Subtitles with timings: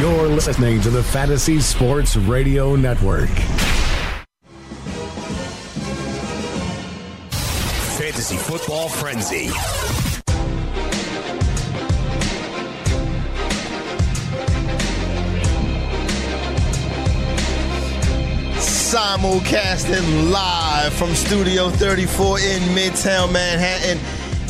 [0.00, 3.28] You're listening to the Fantasy Sports Radio Network.
[7.98, 9.48] Fantasy Football Frenzy.
[18.56, 23.98] Simulcasting live from Studio 34 in Midtown Manhattan.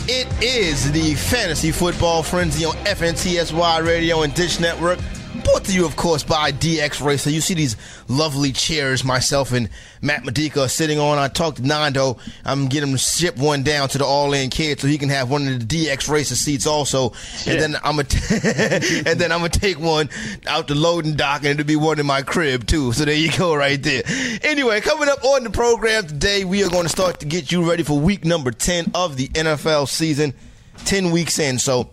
[0.07, 5.01] It is the Fantasy Football Frenzy on FNTSY Radio and Dish Network.
[5.45, 7.31] Brought to you, of course, by DX Racer.
[7.31, 7.77] You see these
[8.09, 9.69] lovely chairs myself and
[10.03, 11.19] Matt Medica are sitting on.
[11.19, 12.19] I talked to Nando.
[12.45, 15.09] I'm getting him to ship one down to the All In Kid so he can
[15.09, 17.13] have one of the DX Racer seats also.
[17.47, 18.09] And then I'm gonna
[19.07, 20.11] and then I'm gonna take one
[20.47, 22.93] out the loading dock and it'll be one in my crib too.
[22.93, 24.03] So there you go, right there.
[24.43, 27.69] Anyway, coming up on the program today, we are going to start to get you
[27.69, 30.35] ready for week number ten of the NFL season.
[30.85, 31.89] Ten weeks in, so.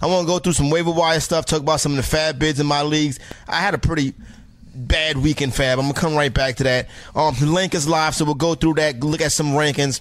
[0.00, 2.38] I want to go through some waiver wire stuff, talk about some of the fab
[2.38, 3.18] bids in my leagues.
[3.48, 4.14] I had a pretty
[4.74, 5.78] bad week in fab.
[5.78, 6.88] I'm gonna come right back to that.
[7.14, 10.00] Um, the link is live, so we'll go through that, look at some rankings.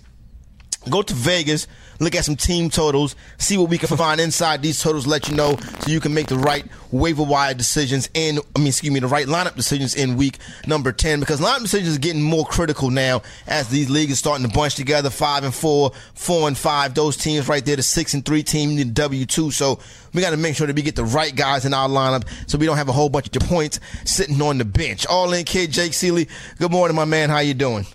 [0.89, 1.67] Go to Vegas,
[1.99, 5.35] look at some team totals, see what we can find inside these totals, let you
[5.35, 8.99] know so you can make the right waiver wire decisions in, I mean, excuse me,
[8.99, 10.37] the right lineup decisions in week
[10.67, 14.47] number 10 because lineup decisions are getting more critical now as these leagues are starting
[14.47, 16.93] to bunch together five and four, four and five.
[16.93, 19.51] Those teams right there, the six and three team, you need W2.
[19.51, 19.79] So
[20.13, 22.57] we got to make sure that we get the right guys in our lineup so
[22.57, 25.05] we don't have a whole bunch of points sitting on the bench.
[25.05, 26.27] All in kid, Jake Seeley.
[26.59, 27.29] Good morning, my man.
[27.29, 27.85] How you doing?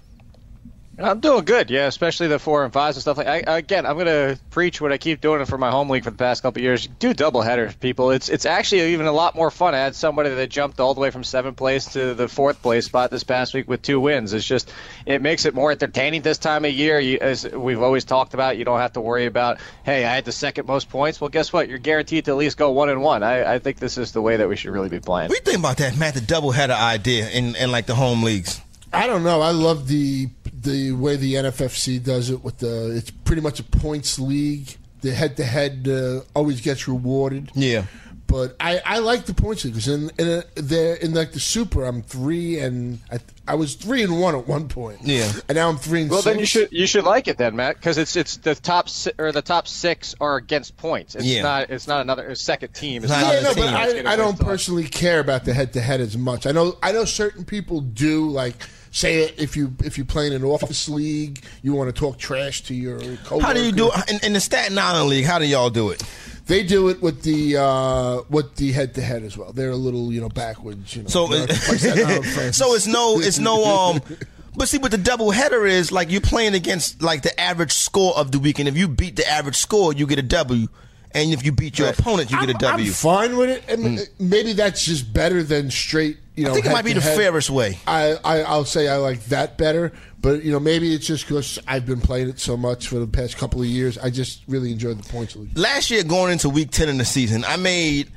[1.02, 1.86] I'm doing good, yeah.
[1.86, 3.26] Especially the four and fives and stuff like.
[3.26, 6.16] I, again, I'm gonna preach what I keep doing for my home league for the
[6.16, 6.86] past couple years.
[6.86, 8.10] Do double headers, people.
[8.10, 9.74] It's it's actually even a lot more fun.
[9.74, 12.86] I had somebody that jumped all the way from seventh place to the fourth place
[12.86, 14.32] spot this past week with two wins.
[14.32, 14.72] It's just
[15.06, 17.00] it makes it more entertaining this time of year.
[17.00, 20.24] You, as we've always talked about, you don't have to worry about hey, I had
[20.24, 21.20] the second most points.
[21.20, 21.68] Well, guess what?
[21.68, 23.22] You're guaranteed to at least go one and one.
[23.22, 25.28] I, I think this is the way that we should really be playing.
[25.28, 26.14] What do you think about that, Matt?
[26.14, 28.60] The double header idea in, in like the home leagues.
[28.92, 29.40] I don't know.
[29.40, 30.28] I love the
[30.62, 32.94] the way the NFFC does it with the.
[32.96, 34.76] It's pretty much a points league.
[35.02, 37.50] The head to head uh, always gets rewarded.
[37.54, 37.84] Yeah.
[38.26, 41.40] But I, I like the points league because in in, a, there in like the
[41.40, 43.18] super I'm three and I,
[43.48, 44.98] I was three and one at one point.
[45.02, 45.32] Yeah.
[45.48, 46.30] And now I'm three and well, six.
[46.32, 49.10] then you should you should like it then, Matt, because it's it's the top si-
[49.18, 51.16] or the top six are against points.
[51.16, 51.42] It's Yeah.
[51.42, 53.02] not it's not another second team.
[53.02, 53.72] It's Not not Yeah, no, another but team.
[53.74, 56.46] that's getting I, I don't personally care about the head to head as much.
[56.46, 58.54] I know I know certain people do like
[58.90, 62.18] say it if you if you play in an office league, you want to talk
[62.18, 63.46] trash to your coworker.
[63.46, 65.24] How do you do it in, in the Staten Island League?
[65.24, 66.02] How do y'all do it?
[66.46, 69.52] They do it with the uh, with the head to head as well.
[69.52, 70.96] They're a little you know backwards.
[70.96, 72.56] You know, So, They're like Staten Island fans.
[72.56, 73.64] so it's no, it's no.
[73.64, 74.00] Um,
[74.56, 78.16] but see, what the double header is like you're playing against like the average score
[78.16, 78.68] of the weekend.
[78.68, 80.66] If you beat the average score, you get a W,
[81.12, 82.86] and if you beat your opponent, you get a I'm, W.
[82.86, 86.18] I'm fine with it, and maybe that's just better than straight.
[86.40, 87.18] You know, I think it might be the head-to-head.
[87.18, 87.78] fairest way.
[87.86, 89.92] I, I I'll say I like that better,
[90.22, 93.06] but you know maybe it's just because I've been playing it so much for the
[93.06, 93.98] past couple of years.
[93.98, 95.56] I just really enjoyed the points league.
[95.56, 98.10] Last year, going into week ten in the season, I made.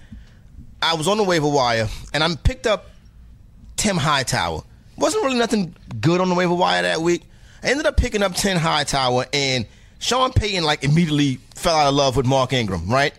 [0.81, 2.91] I was on the waiver wire, and I picked up
[3.75, 4.63] Tim Hightower.
[4.97, 7.23] Wasn't really nothing good on the waiver wire that week.
[7.61, 9.65] I ended up picking up Tim Hightower, and
[9.99, 12.87] Sean Payton like immediately fell out of love with Mark Ingram.
[12.87, 13.13] Right?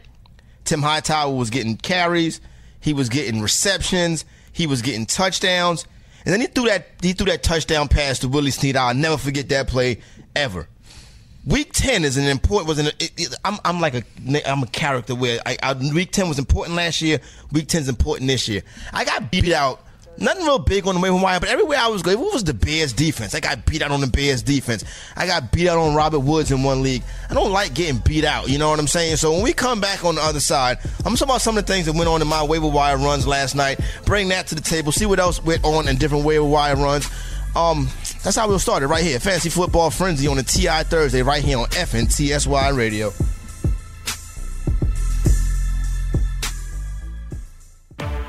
[0.64, 2.41] Tim Hightower was getting carries,
[2.81, 5.84] he was getting receptions, he was getting touchdowns,
[6.25, 8.76] and then he threw that he threw that touchdown pass to Willie Snead.
[8.76, 9.98] I'll never forget that play
[10.34, 10.69] ever.
[11.44, 12.69] Week ten is an important.
[12.69, 14.03] Was an it, it, I'm I'm like a
[14.48, 17.20] I'm a character where I, I, week ten was important last year.
[17.53, 18.62] Week ten is important this year.
[18.93, 19.84] I got beat out.
[20.19, 22.54] Nothing real big on the waiver wire, but everywhere I was going, what was the
[22.54, 23.34] Bears defense?
[23.34, 24.84] I got beat out on the Bears defense.
[25.16, 27.02] I got beat out on Robert Woods in one league.
[27.28, 28.48] I don't like getting beat out.
[28.48, 29.16] You know what I'm saying?
[29.16, 31.72] So when we come back on the other side, I'm talking about some of the
[31.72, 33.80] things that went on in my waiver wire runs last night.
[34.04, 34.92] Bring that to the table.
[34.92, 37.08] See what else went on in different waiver wire runs.
[37.56, 37.88] Um,
[38.22, 39.20] that's how we'll start it right here.
[39.20, 43.12] Fantasy Football Frenzy on the TI Thursday, right here on FNTSY Radio.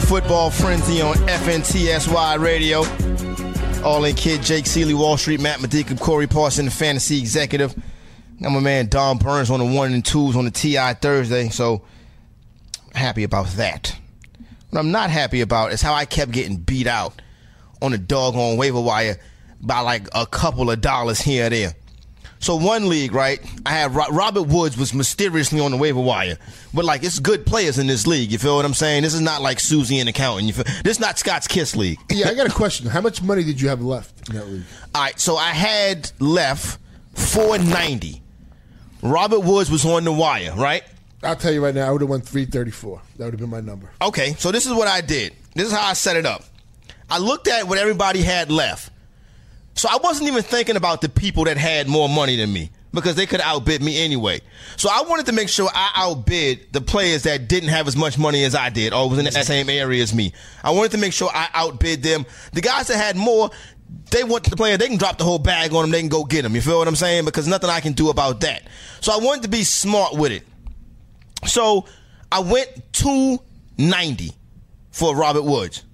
[0.00, 2.80] Football Frenzy on FNTSY Radio.
[3.84, 7.74] All in Kid, Jake Seeley, Wall Street, Matt Medica, Corey Parson, the fantasy executive.
[8.44, 11.82] I'm my man Don Burns on the one and twos on the TI Thursday, so
[12.94, 13.96] happy about that.
[14.70, 17.20] What I'm not happy about is how I kept getting beat out
[17.82, 19.18] on the doggone waiver wire
[19.60, 21.74] by like a couple of dollars here or there.
[22.40, 23.38] So one league, right?
[23.66, 26.38] I had Ro- Robert Woods was mysteriously on the waiver wire,
[26.72, 28.32] but like it's good players in this league.
[28.32, 29.02] You feel what I'm saying?
[29.02, 30.46] This is not like Susie and accounting.
[30.46, 30.64] You feel?
[30.82, 31.98] This is not Scott's Kiss league.
[32.10, 32.86] Yeah, I got a question.
[32.88, 34.62] How much money did you have left in that league?
[34.94, 36.78] All right, so I had left
[37.14, 38.22] 490.
[39.02, 40.82] Robert Woods was on the wire, right?
[41.22, 43.02] I'll tell you right now, I would have won 334.
[43.18, 43.90] That would have been my number.
[44.00, 45.34] Okay, so this is what I did.
[45.54, 46.44] This is how I set it up.
[47.10, 48.90] I looked at what everybody had left.
[49.80, 53.14] So I wasn't even thinking about the people that had more money than me because
[53.14, 54.42] they could outbid me anyway.
[54.76, 58.18] So I wanted to make sure I outbid the players that didn't have as much
[58.18, 60.34] money as I did or was in the same area as me.
[60.62, 62.26] I wanted to make sure I outbid them.
[62.52, 63.48] The guys that had more,
[64.10, 66.24] they want the player, they can drop the whole bag on them, they can go
[66.24, 66.54] get them.
[66.54, 67.24] You feel what I'm saying?
[67.24, 68.64] Because nothing I can do about that.
[69.00, 70.42] So I wanted to be smart with it.
[71.46, 71.86] So
[72.30, 74.32] I went 290
[74.90, 75.84] for Robert Woods.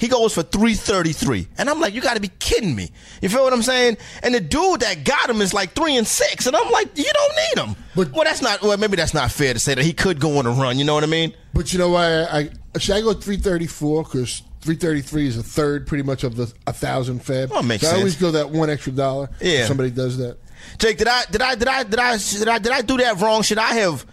[0.00, 1.46] He goes for 333.
[1.58, 2.90] And I'm like, you got to be kidding me.
[3.20, 3.98] You feel what I'm saying?
[4.22, 6.46] And the dude that got him is like 3 and 6.
[6.46, 7.76] And I'm like, you don't need him.
[7.94, 10.38] But- well, that's not, well, maybe that's not fair to say that he could go
[10.38, 10.78] on a run.
[10.78, 11.34] You know what I mean?
[11.52, 12.22] But you know why?
[12.22, 16.50] I, I should I go 334 because 333 is a third, pretty much of the
[16.66, 17.50] a thousand fab.
[17.50, 19.28] Well, makes so I always go that one extra dollar.
[19.38, 19.60] Yeah.
[19.60, 20.38] if somebody does that.
[20.78, 23.20] Jake, did I, did I, did I, did I, did I, did I do that
[23.20, 23.42] wrong?
[23.42, 24.06] Should I have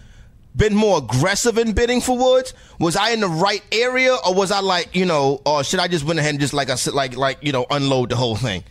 [0.57, 2.53] been more aggressive in bidding for Woods?
[2.79, 5.87] Was I in the right area or was I like, you know, or should I
[5.87, 8.35] just went ahead and just like, I said, like, like, you know, unload the whole
[8.35, 8.63] thing?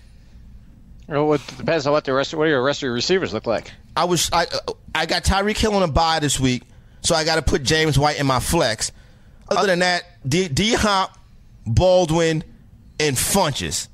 [1.09, 2.35] Well, it depends on what the rest.
[2.35, 3.71] What do your rest of your receivers look like?
[3.97, 4.47] I was I
[4.95, 6.65] I got Tyreek Hill on a bye this week,
[7.01, 8.91] so I got to put James White in my flex.
[9.49, 11.17] Other than that, D, D Hop,
[11.65, 12.43] Baldwin,
[12.99, 13.87] and Funchess.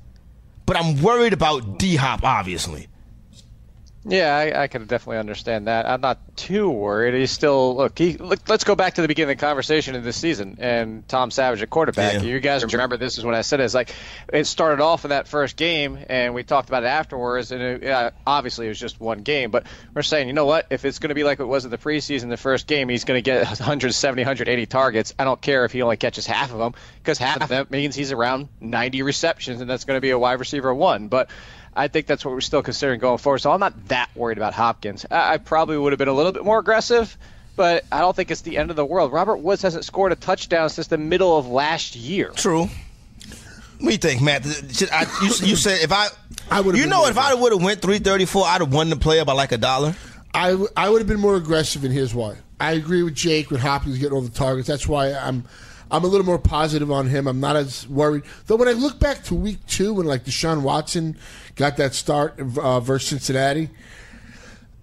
[0.65, 2.87] But I'm worried about D Hop, obviously.
[4.05, 5.87] Yeah, I, I can definitely understand that.
[5.87, 7.13] I'm not too worried.
[7.13, 7.97] He's still look.
[7.97, 8.49] He look.
[8.49, 11.61] Let's go back to the beginning of the conversation of this season and Tom Savage
[11.61, 12.15] at quarterback.
[12.15, 12.21] Yeah.
[12.21, 13.63] You guys remember this is when I said it.
[13.63, 13.95] it's like
[14.31, 17.53] it started off in that first game, and we talked about it afterwards.
[17.53, 20.67] And it, uh, obviously, it was just one game, but we're saying, you know what?
[20.69, 23.05] If it's going to be like it was in the preseason, the first game, he's
[23.05, 25.13] going to get 170, 180 targets.
[25.17, 27.95] I don't care if he only catches half of them because half of them means
[27.95, 31.07] he's around 90 receptions, and that's going to be a wide receiver one.
[31.07, 31.29] But
[31.75, 33.39] I think that's what we're still considering going forward.
[33.39, 35.05] So I'm not that worried about Hopkins.
[35.09, 37.17] I, I probably would have been a little bit more aggressive,
[37.55, 39.11] but I don't think it's the end of the world.
[39.11, 42.29] Robert Woods hasn't scored a touchdown since the middle of last year.
[42.35, 42.69] True.
[43.79, 44.45] What do you think, Matt?
[44.45, 46.07] Should I, you, you said if I,
[46.49, 48.95] I would've you know, more if I would have went 334, I'd have won the
[48.95, 49.95] player by like a dollar.
[50.33, 52.37] I, I would have been more aggressive, and here's why.
[52.59, 54.67] I agree with Jake with Hopkins getting all the targets.
[54.67, 55.43] That's why I'm
[55.93, 57.27] I'm a little more positive on him.
[57.27, 58.23] I'm not as worried.
[58.47, 61.17] Though when I look back to week two, when like Deshaun Watson
[61.55, 63.69] got that start uh, versus Cincinnati,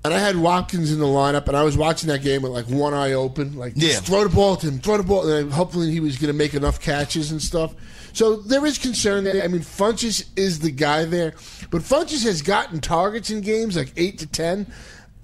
[0.04, 2.66] and I had Watkins in the lineup, and I was watching that game with like
[2.68, 3.88] one eye open, like Yeah.
[3.88, 6.38] just throw the ball to him, throw the ball, and hopefully he was going to
[6.38, 7.74] make enough catches and stuff.
[8.12, 9.42] So there is concern there.
[9.42, 11.34] I mean, Funchess is the guy there,
[11.70, 14.66] but Funchess has gotten targets in games like eight to ten,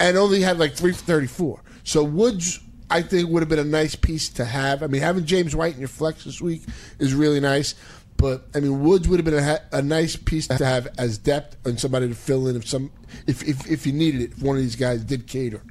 [0.00, 1.62] and only had like three for thirty-four.
[1.84, 2.60] So Woods,
[2.90, 4.82] I think, would have been a nice piece to have.
[4.82, 6.62] I mean, having James White in your flex this week
[6.98, 7.74] is really nice.
[8.16, 11.56] But I mean, Woods would have been a, a nice piece to have as depth
[11.66, 12.90] and somebody to fill in if some
[13.26, 14.30] if if, if you needed it.
[14.32, 15.62] If one of these guys did cater.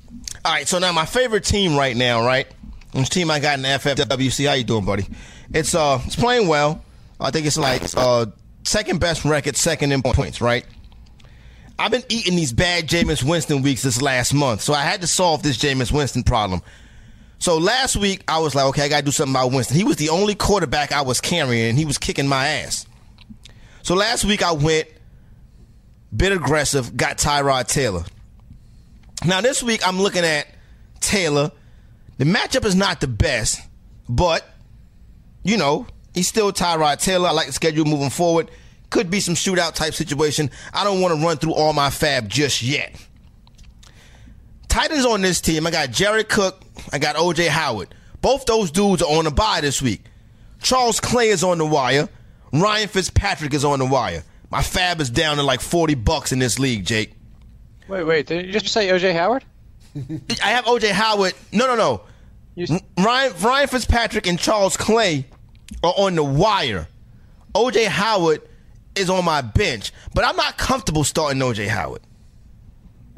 [0.43, 2.47] All right, so now my favorite team right now, right?
[3.05, 4.47] Team I got in the FFWC?
[4.47, 5.05] How you doing, buddy?
[5.53, 6.81] It's uh, it's playing well.
[7.19, 8.27] I think it's like uh,
[8.63, 10.65] second best record, second in points, right?
[11.77, 15.07] I've been eating these bad Jameis Winston weeks this last month, so I had to
[15.07, 16.61] solve this Jameis Winston problem.
[17.45, 19.77] So last week I was like, okay, I got to do something about Winston.
[19.77, 22.87] He was the only quarterback I was carrying, and he was kicking my ass.
[23.83, 24.87] So last week I went
[26.11, 28.03] bit aggressive, got Tyrod Taylor.
[29.27, 30.47] Now this week I'm looking at
[31.01, 31.51] Taylor.
[32.17, 33.61] The matchup is not the best,
[34.09, 34.43] but
[35.43, 35.85] you know
[36.15, 37.29] he's still Tyrod Taylor.
[37.29, 38.49] I like the schedule moving forward.
[38.89, 40.49] Could be some shootout type situation.
[40.73, 43.04] I don't want to run through all my fab just yet.
[44.75, 45.65] Titans on this team.
[45.65, 46.61] I got Jared Cook.
[46.91, 47.95] I got OJ Howard.
[48.19, 50.01] Both those dudes are on the bye this week.
[50.61, 52.09] Charles Clay is on the wire.
[52.51, 54.25] Ryan Fitzpatrick is on the wire.
[54.51, 57.13] My fab is down to like 40 bucks in this league, Jake.
[57.87, 58.27] Wait, wait.
[58.27, 59.45] Did you just say OJ Howard?
[60.43, 61.35] I have OJ Howard.
[61.53, 62.01] No, no, no.
[62.55, 65.25] You, Ryan Ryan Fitzpatrick and Charles Clay
[65.85, 66.89] are on the wire.
[67.53, 68.41] OJ Howard
[68.93, 72.01] is on my bench, but I'm not comfortable starting OJ Howard.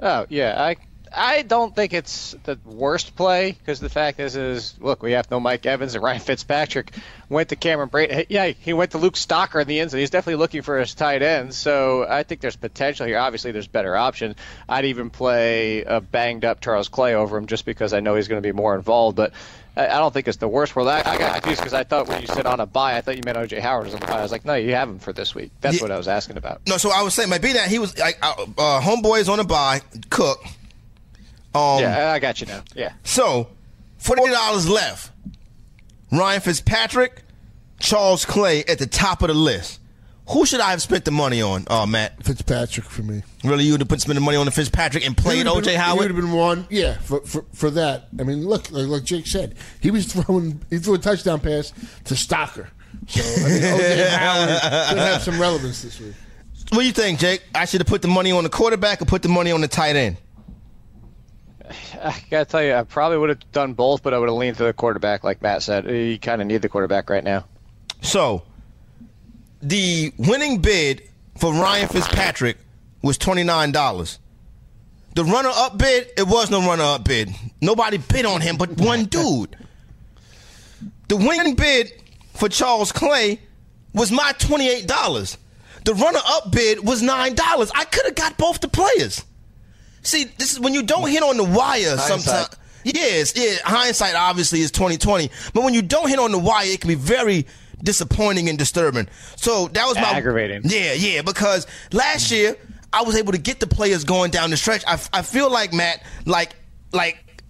[0.04, 0.76] oh yeah, I
[1.18, 5.30] I don't think it's the worst play because the fact is, is look, we have
[5.32, 6.92] no Mike Evans and Ryan Fitzpatrick
[7.30, 8.28] went to Cameron Brate.
[8.30, 10.00] Yeah, he went to Luke Stocker in the end zone.
[10.00, 11.54] He's definitely looking for his tight end.
[11.54, 13.18] So I think there's potential here.
[13.20, 14.36] Obviously, there's better options.
[14.70, 18.28] I'd even play a banged up Charles Clay over him just because I know he's
[18.28, 19.16] going to be more involved.
[19.18, 19.34] But
[19.76, 20.76] I I don't think it's the worst.
[20.76, 23.02] Well, I, I got confused because I thought when you said on a bye, I
[23.02, 24.20] thought you meant OJ Howard was on the bye.
[24.20, 25.52] I was like, no, you have him for this week.
[25.62, 25.82] That's Yeah.
[25.84, 26.62] what I was asking about.
[26.68, 29.40] No, so I was saying, maybe that he was like, uh, uh, homeboy is on
[29.40, 30.40] a bye, Cook.
[31.58, 32.64] Um, Yeah, I got you now.
[32.76, 32.94] Yeah.
[33.04, 33.50] So,
[33.98, 35.12] forty dollars left.
[36.12, 37.24] Ryan Fitzpatrick,
[37.80, 39.80] Charles Clay at the top of the list.
[40.30, 41.66] Who should I have spent the money on?
[41.70, 43.24] Oh, Matt, Fitzpatrick for me.
[43.46, 45.94] really, you would have put spend the money on the Fitzpatrick and played OJ Howard.
[45.94, 48.10] He would have been one, yeah, for, for for that.
[48.20, 51.72] I mean, look, like, like Jake said, he was throwing, he threw a touchdown pass
[52.06, 52.68] to Stocker.
[53.08, 56.14] So I mean, OJ Howard could have some relevance this week.
[56.72, 57.44] What do you think, Jake?
[57.56, 59.70] I should have put the money on the quarterback or put the money on the
[59.70, 60.18] tight end?
[62.02, 64.58] I gotta tell you, I probably would have done both, but I would have leaned
[64.58, 65.86] to the quarterback, like Matt said.
[65.90, 67.46] You kind of need the quarterback right now.
[68.02, 68.44] So,
[69.62, 71.04] the winning bid
[71.38, 72.58] for Ryan Fitzpatrick
[73.02, 74.20] was twenty nine dollars.
[75.16, 77.34] The runner up bid, it was no runner up bid.
[77.60, 79.58] Nobody bid on him but one dude.
[81.08, 81.92] The winning bid
[82.34, 83.40] for Charles Clay
[83.94, 85.38] was my twenty eight dollars.
[85.86, 87.72] The runner up bid was nine dollars.
[87.74, 89.24] I could have got both the players.
[90.04, 92.50] See, this is when you don't hit on the wire sometimes.
[92.84, 96.80] Yes, yeah, hindsight obviously is 2020, but when you don't hit on the wire, it
[96.80, 97.46] can be very
[97.84, 99.08] disappointing and disturbing.
[99.36, 100.62] So that was my Aggravating.
[100.64, 102.56] Yeah, yeah, because last year
[102.94, 104.84] I was able to get the players going down the stretch.
[104.88, 106.56] I, I feel like Matt, like
[106.94, 107.44] like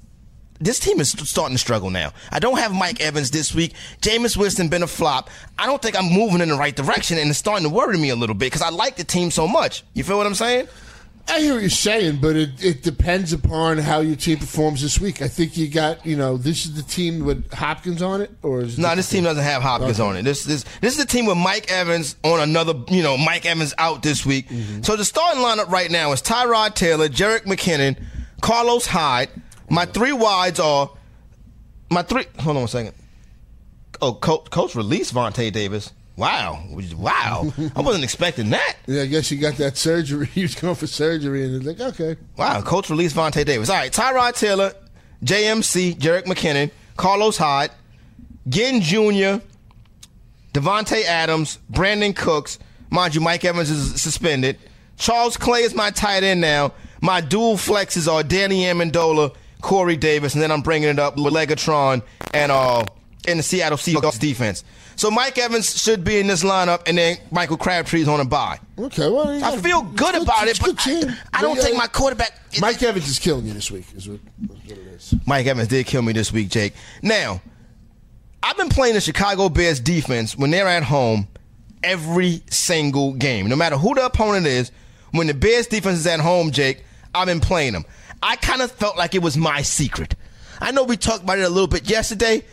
[0.60, 2.14] this team is starting to struggle now.
[2.32, 3.74] I don't have Mike Evans this week.
[4.02, 5.30] Jameis Winston been a flop.
[5.58, 8.10] I don't think I'm moving in the right direction, and it's starting to worry me
[8.10, 9.84] a little bit because I like the team so much.
[9.94, 10.68] You feel what I'm saying?
[11.30, 15.00] I hear what you're saying, but it, it depends upon how your team performs this
[15.00, 15.22] week.
[15.22, 18.62] I think you got, you know, this is the team with Hopkins on it, or
[18.62, 20.10] is No, this team doesn't have Hopkins Okay.
[20.10, 20.24] on it.
[20.24, 22.74] This this this is the team with Mike Evans on another.
[22.90, 24.48] You know, Mike Evans out this week.
[24.48, 24.84] Mm-hmm.
[24.84, 27.98] So the starting lineup right now is Tyrod Taylor, Jerick McKinnon,
[28.42, 29.30] Carlos Hyde.
[29.70, 30.90] My three wides are
[31.90, 32.26] my three.
[32.40, 32.94] Hold on a second.
[34.02, 35.92] Oh, coach, coach released Vontae Davis.
[36.18, 36.64] Wow,
[36.98, 37.54] wow!
[37.76, 38.78] I wasn't expecting that.
[38.88, 40.26] Yeah, I guess you got that surgery.
[40.34, 42.20] He was going for surgery, and it's like, okay.
[42.36, 43.70] Wow, coach released Vontae Davis.
[43.70, 44.74] All right, Tyrod Taylor,
[45.24, 47.70] JMC, Jerick McKinnon, Carlos Hyde,
[48.50, 49.44] Ginn Jr.,
[50.54, 52.58] Davante Adams, Brandin Cooks.
[52.90, 54.58] Mind you, Mike Evans is suspended.
[54.98, 56.74] Charles Clay is my tight end now.
[57.00, 61.32] My dual flexes are Danny Amendola, Corey Davis, and then I'm bringing it up with
[61.32, 62.02] Legatron
[62.34, 62.86] and uh
[63.28, 64.64] in the Seattle Seahawks defense.
[64.98, 68.60] So Mike Evans should be in this lineup, and then Michael Crabtree's on a bye.
[68.80, 70.88] Okay, well, I feel good about it's it, but.
[70.88, 72.32] I, I don't But, think my quarterback.
[72.60, 73.86] Mike Evans is killing you this week.
[73.96, 75.14] Is what, is what it is.
[75.28, 76.74] Mike Evans did kill me this week, Jake.
[77.04, 77.42] Now,
[78.42, 81.28] I've been playing the Chicago Bears defense when they're at home
[81.84, 83.48] every single game.
[83.50, 84.72] No matter who the opponent is,
[85.12, 87.86] when the Bears defense is at home, Jake, I've been playing them.
[88.24, 90.16] I kind of felt like it was my secret.
[90.60, 92.44] I know we talked about it a little bit yesterday.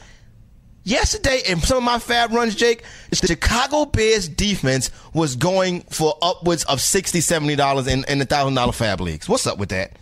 [0.86, 6.14] Yesterday, in some of my fab runs, Jake, the Chicago Bears defense was going for
[6.20, 9.26] upwards of $60, $70 in, in the $1,000 fab leagues.
[9.26, 9.92] What's up with that?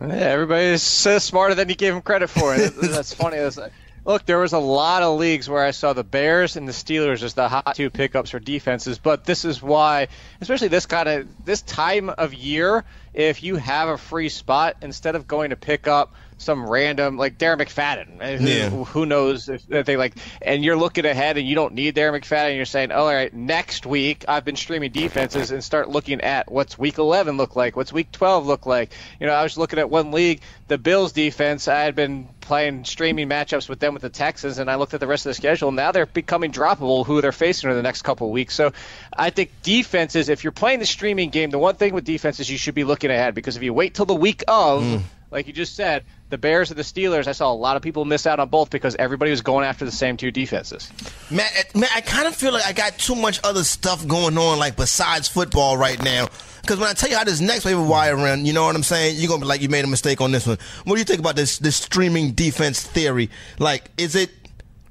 [0.00, 2.56] Yeah, everybody's uh, smarter than you gave them credit for.
[2.56, 3.38] That- That's funny.
[3.38, 3.58] That's,
[4.04, 7.22] look, there was a lot of leagues where I saw the Bears and the Steelers
[7.22, 10.08] as the hot two pickups for defenses, but this is why,
[10.42, 12.84] especially this kind of this time of year,
[13.14, 17.36] if you have a free spot, instead of going to pick up some random like
[17.36, 18.70] Darren McFadden, uh, who, Yeah.
[18.70, 22.18] who knows if, if they like, and you're looking ahead and you don't need Darren
[22.18, 26.22] McFadden, you're saying, oh, all right, next week I've been streaming defenses and start looking
[26.22, 28.90] at what's week 11 look like, what's week 12 look like.
[29.20, 31.68] You know, I was looking at one league, the Bills defense.
[31.68, 35.00] I had been playing streaming matchups with them with the Texans, and I looked at
[35.00, 35.70] the rest of the schedule.
[35.72, 38.54] Now they're becoming droppable who they're facing in the next couple of weeks.
[38.54, 38.72] So
[39.16, 42.56] I think defenses, if you're playing the streaming game, the one thing with defenses you
[42.56, 44.82] should be looking ahead because if you wait till the week of,
[45.30, 48.04] like you just said, the Bears and the Steelers, I saw a lot of people
[48.04, 50.90] miss out on both because everybody was going after the same two defenses.
[51.30, 54.36] Man, it- man, I kind of feel like I got too much other stuff going
[54.38, 56.28] on, like besides football right now.
[56.62, 58.82] Because when I tell you how this next waiver wire run, you know what I'm
[58.82, 59.16] saying?
[59.18, 60.58] You're gonna be like, you made a mistake on this one.
[60.84, 63.30] What do you think about this this streaming defense theory?
[63.58, 64.30] Like, is it?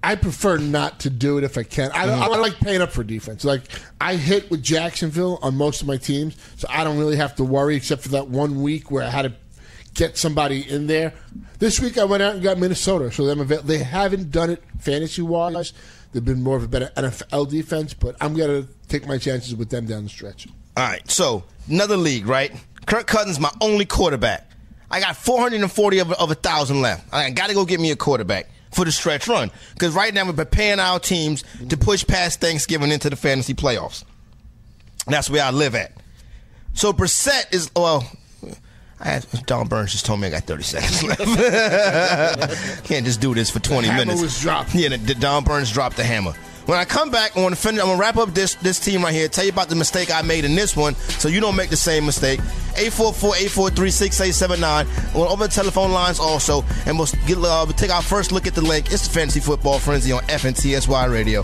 [0.02, 1.92] I prefer not to do it if I can.
[1.92, 3.44] I don't, I don't like paying up for defense.
[3.44, 3.64] Like
[4.00, 7.44] I hit with Jacksonville on most of my teams, so I don't really have to
[7.44, 9.34] worry except for that one week where I had to
[9.94, 11.14] get somebody in there.
[11.60, 15.74] This week I went out and got Minnesota, so they haven't done it fantasy wise.
[16.12, 19.70] They've been more of a better NFL defense, but I'm gonna take my chances with
[19.70, 20.48] them down the stretch.
[20.78, 22.52] All right, so another league, right?
[22.86, 24.50] Kirk Cousins, my only quarterback.
[24.92, 27.14] I got 440 of, of a thousand left.
[27.14, 30.26] I got to go get me a quarterback for the stretch run because right now
[30.26, 34.04] we're preparing our teams to push past Thanksgiving into the fantasy playoffs.
[35.06, 35.92] That's where I live at.
[36.74, 38.10] So Brissett is well.
[39.02, 41.22] I had, Don Burns just told me I got 30 seconds left.
[42.86, 44.22] Can't just do this for 20 hammer minutes.
[44.22, 44.76] was dropped.
[44.76, 46.34] Yeah, the, the Don Burns dropped the hammer.
[46.66, 47.82] When I come back, I'm gonna finish.
[47.82, 49.28] I'm gonna wrap up this this team right here.
[49.28, 51.76] Tell you about the mistake I made in this one, so you don't make the
[51.76, 52.40] same mistake.
[52.76, 54.86] 844-843-6879.
[55.16, 58.46] We'll open the telephone lines also, and we'll get uh, we'll take our first look
[58.46, 58.92] at the link.
[58.92, 61.44] It's the Fantasy Football Frenzy on FNTSY Radio.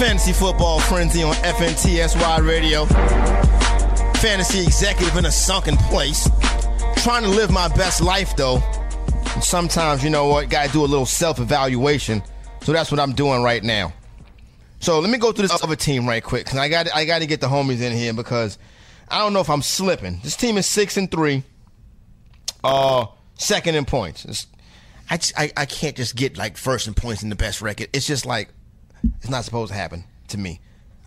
[0.00, 2.86] Fantasy Football Frenzy on FNTSY Radio.
[4.14, 6.26] Fantasy executive in a sunken place.
[7.02, 8.62] Trying to live my best life though.
[9.34, 12.22] And sometimes, you know what, gotta do a little self evaluation.
[12.62, 13.92] So that's what I'm doing right now.
[14.78, 16.46] So let me go through this other team right quick.
[16.46, 18.56] Cause I got I got to get the homies in here because
[19.06, 20.20] I don't know if I'm slipping.
[20.22, 21.42] This team is six and three.
[22.64, 23.04] Uh,
[23.34, 24.24] second in points.
[24.24, 24.46] It's,
[25.10, 27.88] I, I I can't just get like first in points in the best record.
[27.92, 28.48] It's just like
[29.16, 30.60] it's not supposed to happen to me.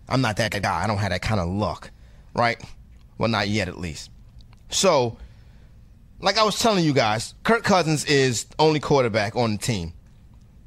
[0.08, 0.84] I'm not that guy.
[0.84, 1.92] I don't have that kind of luck,
[2.34, 2.62] right?
[3.18, 4.10] Well, not yet, at least.
[4.70, 5.18] So,
[6.20, 9.94] like I was telling you guys, Kirk Cousins is only quarterback on the team.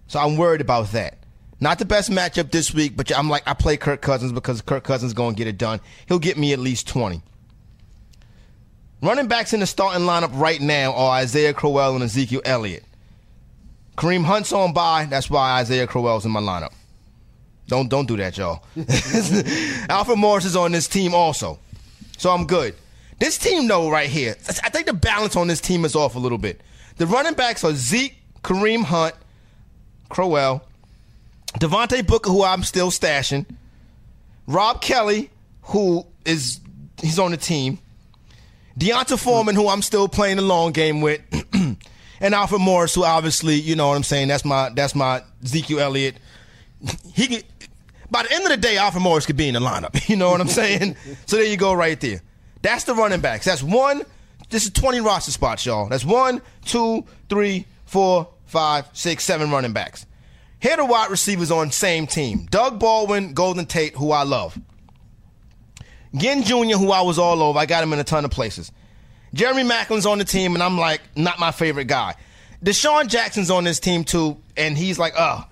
[0.06, 1.18] So I'm worried about that.
[1.58, 4.84] Not the best matchup this week, but I'm like, I play Kirk Cousins because Kirk
[4.84, 5.80] Cousins going to get it done.
[6.06, 7.22] He'll get me at least 20.
[9.02, 12.84] Running backs in the starting lineup right now are Isaiah Crowell and Ezekiel Elliott.
[13.96, 15.06] Kareem Hunt's on bye.
[15.08, 16.72] That's why Isaiah Crowell's in my lineup.
[17.68, 18.62] Don't don't do that, y'all.
[19.88, 21.58] Alfred Morris is on this team also,
[22.16, 22.74] so I'm good.
[23.18, 26.18] This team, though, right here, I think the balance on this team is off a
[26.18, 26.60] little bit.
[26.98, 29.14] The running backs are Zeke, Kareem Hunt,
[30.10, 30.62] Crowell,
[31.58, 33.46] Devontae Booker, who I'm still stashing,
[34.46, 35.30] Rob Kelley,
[35.62, 36.60] who is
[37.00, 37.78] he's on the team,
[38.78, 41.22] D'Onta Foreman, who I'm still playing the long game with,
[42.20, 45.80] and Alfred Morris, who obviously, you know what I'm saying, that's my that's my Ezekiel
[45.80, 46.16] Elliott.
[47.14, 47.42] He can,
[48.10, 49.94] by the end of the day, Alfred Morris could be in the lineup.
[50.08, 50.96] You know what I'm saying?
[51.26, 52.22] so there you go, right there.
[52.62, 53.44] That's the running backs.
[53.44, 54.02] That's one.
[54.50, 55.88] This is 20 roster spots, y'all.
[55.88, 60.06] That's one, two, three, four, five, six, seven running backs.
[60.60, 62.46] Here are the wide receivers on same team.
[62.50, 64.58] Doug Baldwin, Golden Tate, who I love.
[66.14, 67.58] Ginn Jr., who I was all over.
[67.58, 68.72] I got him in a ton of places.
[69.34, 72.14] Jeremy Maclin's on the team, and I'm like, not my favorite guy.
[72.64, 75.44] DeSean Jackson's on this team too, and he's like, oh.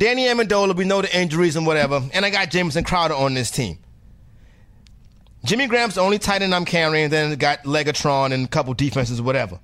[0.00, 2.02] Danny Amendola, we know the injuries and whatever.
[2.14, 3.78] And I got Jamison Crowder on this team.
[5.44, 9.20] Jimmy Graham's the only tight end I'm carrying, then got Legatron and a couple defenses,
[9.20, 9.60] whatever.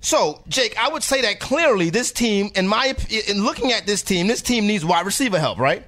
[0.00, 2.94] So, Jake, I would say that clearly this team, in my
[3.28, 5.84] in looking at this team, this team needs wide receiver help, right?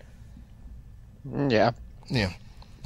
[1.29, 1.71] Mm, yeah.
[2.09, 2.33] Yeah.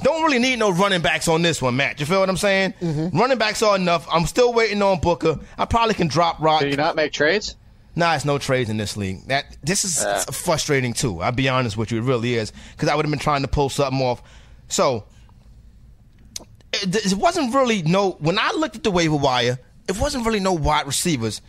[0.03, 1.99] Don't really need no running backs on this one, Matt.
[1.99, 2.73] You feel what I'm saying?
[2.81, 3.17] Mm-hmm.
[3.17, 4.07] Running backs are enough.
[4.11, 5.39] I'm still waiting on Booker.
[5.57, 6.61] I probably can drop Rock.
[6.61, 7.55] Do you not make trades?
[8.01, 9.27] Nah, it's no trades in this league.
[9.27, 10.03] That this is
[10.35, 11.21] frustrating too.
[11.21, 13.47] I'll be honest with you, it really is because I would have been trying to
[13.47, 14.23] pull something off.
[14.69, 15.03] So
[16.73, 18.13] it, it wasn't really no.
[18.13, 21.43] When I looked at the waiver wire, it wasn't really no wide receivers.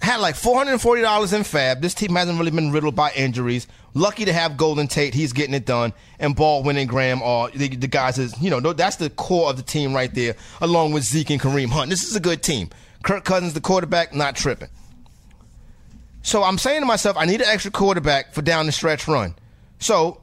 [0.00, 1.80] Had like four hundred and forty dollars in Fab.
[1.80, 3.66] This team hasn't really been riddled by injuries.
[3.92, 5.14] Lucky to have Golden Tate.
[5.14, 5.92] He's getting it done.
[6.20, 8.18] And Baldwin and Graham are the, the guys.
[8.18, 11.40] Is you know that's the core of the team right there, along with Zeke and
[11.40, 11.90] Kareem Hunt.
[11.90, 12.70] This is a good team.
[13.02, 14.68] Kirk Cousins, the quarterback, not tripping.
[16.28, 19.34] So I'm saying to myself, I need an extra quarterback for down the stretch run.
[19.78, 20.20] So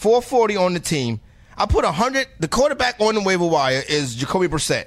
[0.00, 1.20] 440 on the team.
[1.56, 2.26] I put 100.
[2.40, 4.86] The quarterback on the waiver wire is Jacoby Brissett.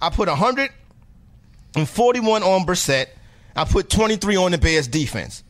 [0.00, 3.06] I put 141 on Brissett.
[3.56, 5.42] I put 23 on the Bears defense.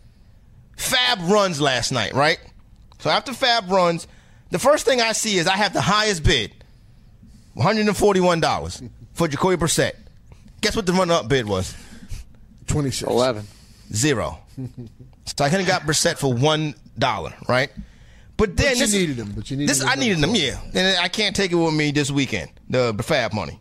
[0.79, 2.38] Fab runs last night, right?
[3.01, 4.09] So after Fab runs,
[4.49, 6.55] the first thing I see is I have the highest bid,
[7.55, 9.92] $141 for for Jacoby Brissett.
[10.62, 11.77] Guess what the run-up bid was?
[12.68, 13.11] 26.
[13.11, 13.47] Eleven.
[13.93, 14.39] Zero.
[15.25, 17.71] so I could have got Brissett for one dollar, right?
[18.37, 19.33] But then But you this, needed him.
[19.35, 20.61] But you needed this I needed them, yeah.
[20.75, 22.51] And I can't take it with me this weekend.
[22.71, 23.61] The, the Fab money.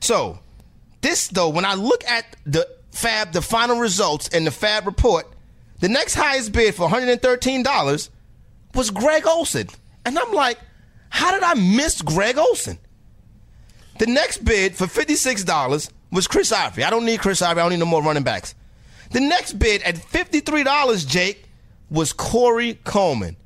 [0.00, 0.38] So
[1.00, 5.26] this though, when I look at the Fab, the final results and the Fab report,
[5.80, 8.10] the next highest bid for one hundred and thirteen dollars
[8.74, 9.68] was Greg Olsen,
[10.04, 10.58] and I'm like,
[11.08, 12.78] how did I miss Greg Olsen?
[13.98, 16.84] The next bid for $56 was Chris Ivory.
[16.84, 17.62] I don't need Chris Ivory.
[17.62, 18.54] I don't need no more running backs.
[19.10, 21.44] The next bid at $53, Jake,
[21.90, 23.36] was Corey Coleman.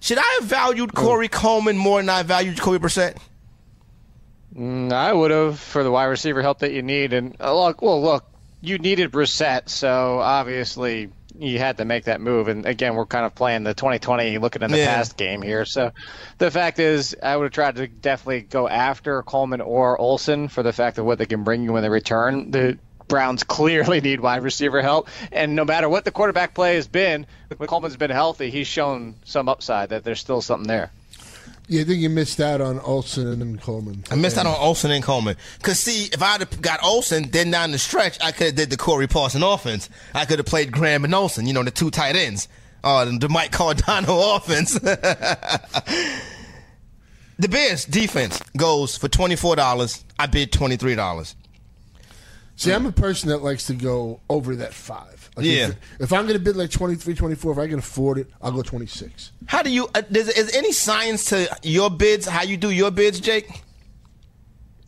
[0.00, 3.18] Should I have valued Corey Coleman more than I valued Jacoby Brissett?
[4.56, 7.12] Mm, I would have for the wide receiver help that you need.
[7.12, 8.24] And uh, look, well, look,
[8.62, 12.48] you needed Brissett, so obviously you had to make that move.
[12.48, 14.96] And again, we're kind of playing the 2020, looking in the Yeah.
[14.96, 15.64] past game here.
[15.64, 15.92] So
[16.38, 20.62] the fact is, I would have tried to definitely go after Coleman or Olsen for
[20.62, 22.50] the fact of what they can bring you when they return.
[22.50, 22.78] The
[23.10, 27.26] Browns clearly need wide receiver help, and no matter what the quarterback play has been,
[27.54, 30.90] when Coleman's been healthy, he's shown some upside that there's still something there.
[31.68, 34.02] Yeah, I think you missed out on Olsen and then Coleman.
[34.10, 35.36] I missed out on Olsen and Coleman.
[35.62, 38.70] Cause see, if I'd have got Olsen, then down the stretch, I could have did
[38.70, 39.88] the Corey Parson offense.
[40.12, 42.48] I could have played Graham and Olsen, you know, the two tight ends.
[42.82, 44.74] Uh, the Mike Cardano offense.
[47.38, 50.02] the Bears defense goes for twenty four dollars.
[50.18, 51.36] I bid twenty three dollars.
[52.60, 55.30] See, I'm a person that likes to go over that five.
[55.34, 55.68] Like Yeah.
[55.68, 58.52] If, if I'm going to bid like 23, 24, if I can afford it, I'll
[58.52, 59.32] go 26.
[59.46, 59.88] How do you?
[59.94, 62.26] Uh, is, is any science to your bids?
[62.26, 63.62] How you do your bids, Jake?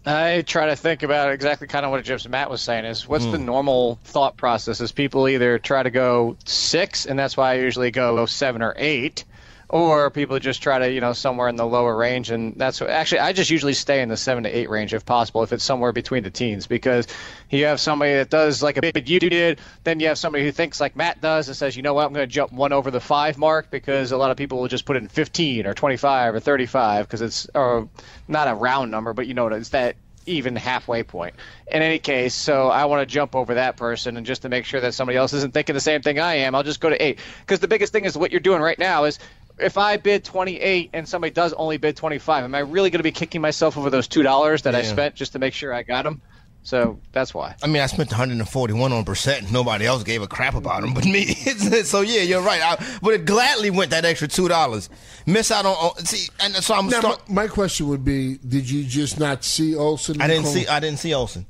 [0.04, 3.24] I try to think about exactly kind of what Jim's Matt was saying is what's
[3.24, 7.58] the normal thought process is people either try to go six and that's why I
[7.60, 9.24] usually go seven or eight
[9.72, 12.90] or people just try to you know somewhere in the lower range and that's what
[12.90, 15.64] actually I just usually stay in the seven to eight range if possible if it's
[15.64, 17.08] somewhere between the teens because
[17.50, 20.44] you have somebody that does like a bit you do did then you have somebody
[20.44, 22.72] who thinks like Matt does and says you know what I'm going to jump one
[22.72, 25.72] over the five mark because a lot of people will just put in 15 or
[25.72, 27.88] 25 or 35 because it's or
[28.28, 31.34] not a round number but you know it's that even halfway point.
[31.66, 34.64] In any case, so I want to jump over that person, and just to make
[34.64, 37.02] sure that somebody else isn't thinking the same thing I am, I'll just go to
[37.02, 37.18] eight.
[37.40, 39.18] Because the biggest thing is what you're doing right now is
[39.62, 43.04] if I bid 28 and somebody does only bid 25, am I really going to
[43.04, 45.82] be kicking myself over those two dollars that I spent just to make sure I
[45.82, 46.22] got them?
[46.64, 47.56] So that's why.
[47.62, 49.50] I mean, I spent 141 on percent.
[49.50, 51.26] Nobody else gave a crap about them but me.
[51.34, 52.62] so yeah, you're right.
[52.62, 54.88] I would have gladly went that extra two dollars.
[55.26, 56.88] Miss out on, on see, and so I'm.
[56.88, 60.22] Now, Start, my, my question would be did you just not see Olsen?
[60.22, 60.62] I didn't Coleman?
[60.62, 60.68] see.
[60.68, 61.46] I didn't see Olsen.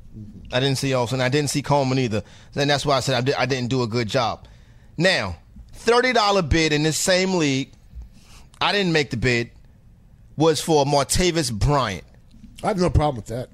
[0.51, 1.21] I didn't see Olsen.
[1.21, 2.23] I didn't see Coleman either.
[2.55, 4.47] And that's why I said I, did, I didn't do a good job.
[4.97, 5.37] Now,
[5.73, 7.71] thirty dollar bid in this same league.
[8.63, 9.51] I didn't make the bid.
[10.37, 12.05] Was for Martavis Bryant.
[12.63, 13.49] I have no problem with that.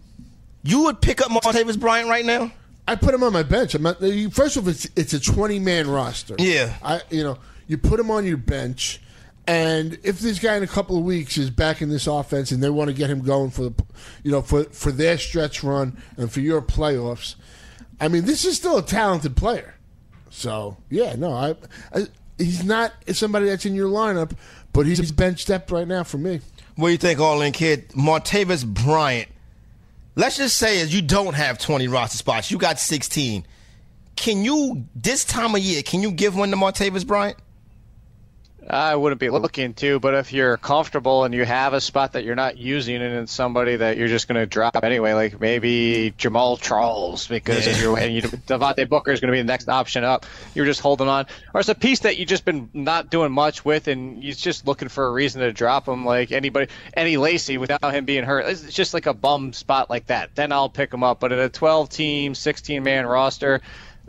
[0.63, 2.51] You would pick up Martavis Bryant right now?
[2.87, 3.73] I put him on my bench.
[3.73, 3.99] I'm not,
[4.31, 6.35] first of all, it's, it's a 20 man roster.
[6.37, 6.73] Yeah.
[6.83, 9.01] I you know you put him on your bench,
[9.47, 12.61] and if this guy in a couple of weeks is back in this offense and
[12.61, 13.83] they want to get him going for the
[14.23, 17.35] you know for for their stretch run and for your playoffs,
[17.99, 19.75] I mean this is still a talented player.
[20.29, 21.55] So yeah, no, I,
[21.93, 22.07] I
[22.39, 24.31] he's not somebody that's in your lineup,
[24.73, 26.41] but he's bench depth right now for me.
[26.75, 27.89] What do you think, All In Kid?
[27.89, 29.29] Martavis Bryant.
[30.15, 32.51] Let's just say as you don't have 20 roster spots.
[32.51, 33.45] You got 16.
[34.15, 37.37] Can you, this time of year, can you give one to Martavis Bryant?
[38.69, 42.23] I wouldn't be looking to, but if you're comfortable and you have a spot that
[42.23, 46.13] you're not using and it's somebody that you're just going to drop anyway, like maybe
[46.17, 47.77] Jamaal Charles, because Yeah.
[47.77, 50.27] you're and you, Devontae Booker is going to be the next option up.
[50.53, 53.65] You're just holding on, or it's a piece that you've just been not doing much
[53.65, 57.57] with, and you're just looking for a reason to drop him, like anybody, Eddie Lacy
[57.57, 58.45] without him being hurt.
[58.45, 60.35] It's just like a bum spot like that.
[60.35, 61.19] Then I'll pick him up.
[61.19, 63.61] But in a 12 team, 16 man roster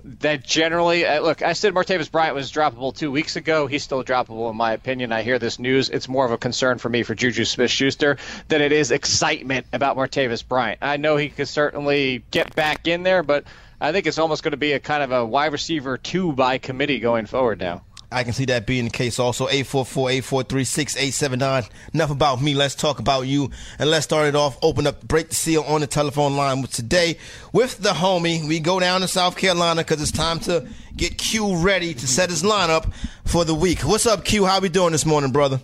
[0.04, 3.66] that generally uh, look i said martavis bryant was droppable two weeks ago.
[3.66, 5.12] He's still droppable in my opinion.
[5.12, 5.90] I hear this news.
[5.90, 8.16] It's more of a concern for me for juju smith-schuster
[8.48, 10.78] than it is excitement about martavis bryant.
[10.82, 13.44] I know he could certainly get back in there but
[13.80, 16.58] i think it's almost going to be a kind of a wide receiver two by
[16.58, 19.46] committee going forward now I can see that being the case also.
[19.46, 21.70] 844-843-6879.
[21.94, 22.54] Enough about me.
[22.54, 23.52] Let's talk about you.
[23.78, 24.58] And let's start it off.
[24.62, 27.18] Open up, break the seal on the telephone line with today
[27.52, 28.44] with the homie.
[28.46, 32.30] We go down to South Carolina because it's time to get Q ready to set
[32.30, 32.92] his lineup
[33.24, 33.82] for the week.
[33.82, 34.44] What's up, Q?
[34.44, 35.60] How we doing this morning, brother?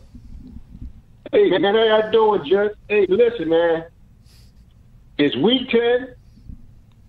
[1.32, 2.70] Hey, man, how y'all doing, Jeff?
[2.88, 3.86] Hey, listen, man.
[5.18, 6.14] It's week 10.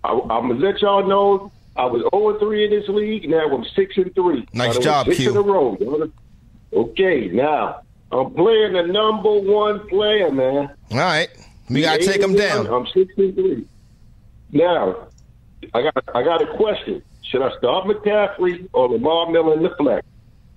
[0.02, 3.28] I, I'm going to let y'all know I was 0 3 in this league.
[3.30, 4.48] Now I'm 6 and 3.
[4.52, 5.30] Nice I done job, six Q.
[5.30, 5.76] in a row.
[5.76, 6.10] brother.
[6.72, 10.70] Okay, now I'm playing the number one player, man.
[10.90, 11.28] All right.
[11.70, 12.66] We gotta take him down.
[12.66, 13.64] I'm 63.
[14.52, 15.08] Now,
[15.74, 17.02] I got I got a question.
[17.22, 20.06] Should I start McCaffrey or Lamar Miller in the flex?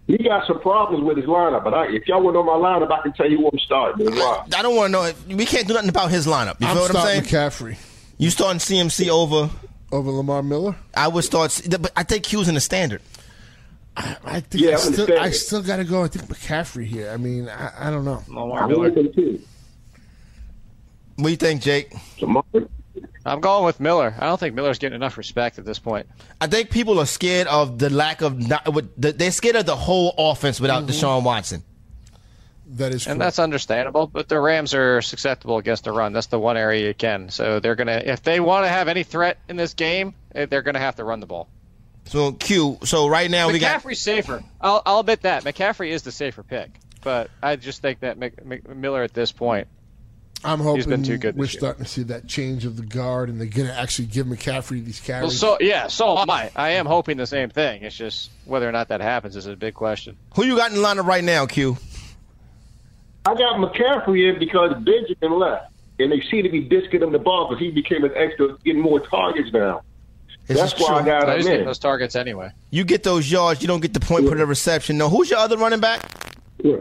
[0.07, 2.53] He got some problems with his lineup, but I, if y'all want to know my
[2.53, 4.45] lineup, I can tell you who I'm starting and why.
[4.55, 5.03] I don't want to know.
[5.03, 6.59] If, we can't do nothing about his lineup.
[6.59, 7.51] You I'm feel what I'm starting saying?
[7.51, 7.77] McCaffrey
[8.17, 9.49] You starting CMC over?
[9.91, 10.75] Over Lamar Miller.
[10.93, 13.01] I would start, but I think Q's in the standard.
[13.97, 15.19] I think Yeah, I I still.
[15.19, 16.03] I still got to go.
[16.03, 17.11] I think McCaffrey here.
[17.11, 18.23] I mean, I, I don't know.
[18.27, 18.89] Lamar Miller.
[18.89, 19.41] like him too.
[21.17, 21.93] What do you think, Jake?
[23.25, 24.15] I'm going with Miller.
[24.17, 26.07] I don't think Miller's getting enough respect at this point.
[26.39, 28.39] I think people are scared of the lack of.
[28.39, 30.91] Not, they're scared of the whole offense without mm-hmm.
[30.91, 31.63] Deshaun Watson.
[32.75, 33.19] That is And correct.
[33.19, 36.13] that's understandable, but the Rams are susceptible against the run.
[36.13, 37.29] That's the one area you can.
[37.29, 40.61] So they're gonna, if they want to have any threat in this game, eh, they're
[40.61, 41.49] gonna have to run the ball.
[42.05, 42.77] So Q.
[42.85, 43.81] So right now we got.
[43.81, 44.43] McCaffrey's safer.
[44.61, 46.69] I'll, I'll admit that McCaffrey is the safer pick,
[47.03, 49.67] but I just think that Mc, Mc, Miller at this point.
[50.43, 53.29] I'm hoping He's been too good we're starting to see that change of the guard,
[53.29, 55.39] and they're going to actually give McCaffrey these Well, carries.
[55.39, 56.49] so yeah, so am I.
[56.55, 57.83] I am hoping the same thing.
[57.83, 60.17] It's just whether or not that happens is a big question.
[60.35, 61.77] Who you got in the lineup right now, Q?
[63.25, 67.19] I got McCaffrey in because Benjamin left, and they seem to be disking him the
[67.19, 69.81] ball because he became an extra, getting more targets now.
[70.47, 71.65] This That's is why I got him just get in.
[71.65, 72.49] those targets anyway.
[72.71, 74.97] You get those yards, you don't get the point point per the reception.
[74.97, 76.01] No, who's your other running back?
[76.63, 76.77] Yeah.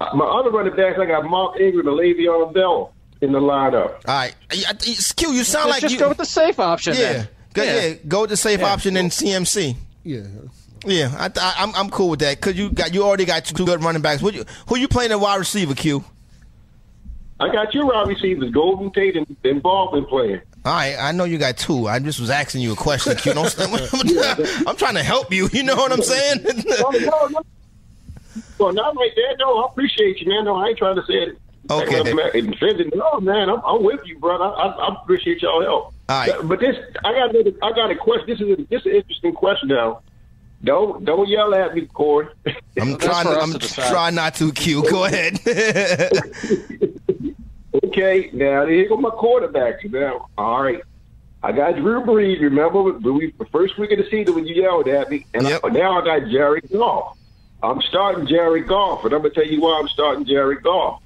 [0.00, 3.92] Uh, My other running backs, I got Mark Ingram and Le'Veon Bell in the lineup.
[4.06, 5.32] All right, I- I- Q.
[5.32, 5.98] You sound like just you.
[5.98, 6.94] go with the safe option.
[6.94, 7.28] yeah, then.
[7.54, 7.94] go, yeah.
[8.06, 8.72] Go with the safe Yeah.
[8.72, 9.76] option in CMC.
[10.04, 10.20] yeah,
[10.86, 13.66] Yeah, I, I, I'm I'm cool with that because you got you already got two
[13.66, 14.22] good running backs.
[14.22, 16.04] What you, who you playing at wide receiver, Q?
[17.38, 20.40] I got your wide receivers, Golden Tate and, and Baldwin playing.
[20.64, 21.86] All right, I know you got two.
[21.86, 23.34] I just was asking you a question, Q.
[23.34, 23.54] Don't,
[24.66, 25.48] I'm trying to help you.
[25.52, 26.44] You know what I'm saying?
[26.78, 27.42] Oh, no, no.
[28.58, 29.36] Well, not right there.
[29.38, 30.44] No, I appreciate you, man.
[30.44, 31.38] No, I ain't trying to say it.
[31.70, 32.00] Okay.
[32.00, 32.90] I'm.
[32.94, 34.44] No, man, I'm, I'm with you, brother.
[34.44, 35.94] I, I appreciate y'all help.
[36.08, 36.32] All right.
[36.44, 38.26] But this, I got, another, I got a question.
[38.26, 40.02] This is a, this is an interesting question now.
[40.66, 42.26] Don't don't yell at me, Corey.
[42.80, 43.24] I'm trying.
[43.26, 43.88] for I'm to decide.
[43.90, 44.52] trying not to.
[44.52, 44.82] Q.
[44.90, 45.38] Go ahead.
[47.84, 49.84] Okay, now here go my quarterback.
[49.90, 50.80] Now, all right.
[51.42, 52.40] I got Drew Brees.
[52.40, 55.60] Remember we, the first week of the season when you yelled at me, and Yep.
[55.62, 57.18] I, now I got Jared Goff.
[57.62, 61.02] I'm starting Jared Goff, and I'm gonna tell you why I'm starting Jared Goff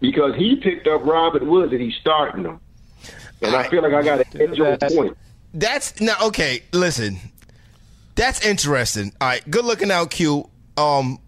[0.00, 2.60] because he picked up Robin Woods and he's starting him,
[3.40, 5.16] and I feel like I got an edge on That's- point.
[5.54, 6.62] That's now okay.
[6.72, 7.18] Listen,
[8.16, 9.12] that's interesting.
[9.20, 10.48] All right, good looking out, Q.
[10.76, 11.20] Um,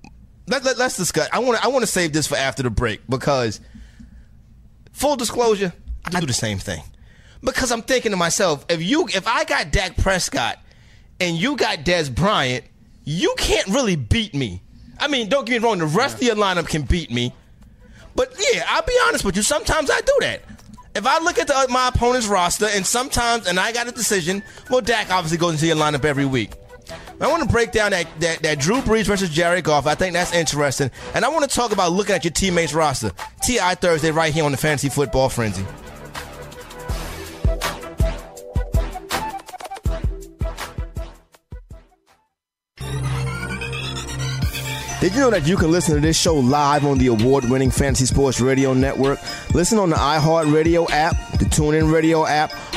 [0.48, 1.28] let, let, us discuss.
[1.32, 1.64] I want to.
[1.64, 3.60] I want to save this for after the break because,
[4.92, 5.72] full disclosure,
[6.04, 6.82] I do the same thing.
[7.42, 10.58] Because I'm thinking to myself, if you, if I got Dak Prescott
[11.20, 12.64] and you got Dez Bryant,
[13.04, 14.62] you can't really beat me.
[14.98, 15.78] I mean, don't get me wrong.
[15.78, 17.32] The rest of your lineup can beat me.
[18.16, 19.42] But yeah, I'll be honest with you.
[19.42, 20.42] Sometimes I do that.
[20.96, 24.42] If I look at the, my opponent's roster, and sometimes, and I got a decision,
[24.68, 26.54] well, Dak obviously goes into your lineup every week.
[27.20, 29.86] I want to break down that, that, that Drew Brees versus Jared Goff.
[29.86, 30.90] I think that's interesting.
[31.14, 33.10] And I want to talk about looking at your teammates' roster.
[33.44, 35.64] TI Thursday right here on the Fantasy Football Frenzy.
[45.00, 47.70] Did you know that you can listen to this show live on the award winning
[47.70, 49.20] Fantasy Sports Radio Network?
[49.54, 52.50] Listen on the iHeartRadio app, the TuneIn Radio app,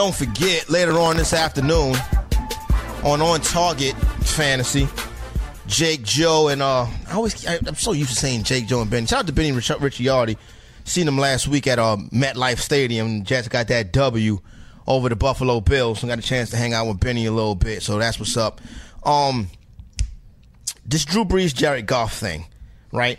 [0.00, 1.94] Don't forget later on this afternoon
[3.04, 4.88] on On Target Fantasy,
[5.66, 8.90] Jake Joe and uh, I always I, I'm so used to saying Jake Joe and
[8.90, 9.06] Benny.
[9.06, 10.38] Shout out to Benny Rich- Ricciardi.
[10.84, 13.24] Seen him last week at uh, MetLife Stadium.
[13.24, 14.38] Jets got that W
[14.86, 16.02] over the Buffalo Bills.
[16.02, 17.82] and got a chance to hang out with Benny a little bit.
[17.82, 18.62] So that's what's up.
[19.04, 19.50] Um,
[20.86, 22.46] this Drew Brees Jared Goff thing,
[22.90, 23.18] right?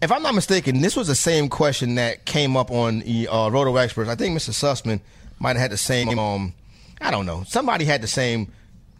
[0.00, 3.76] If I'm not mistaken, this was the same question that came up on uh, Roto
[3.76, 4.08] Experts.
[4.08, 4.52] I think Mr.
[4.52, 5.02] Sussman
[5.42, 6.18] might have had the same.
[6.18, 6.54] Um,
[7.00, 7.42] I don't know.
[7.46, 8.52] Somebody had the same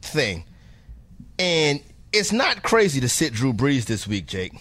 [0.02, 0.44] thing,
[1.38, 1.80] and
[2.12, 4.52] it's not crazy to sit Drew Brees this week, Jake.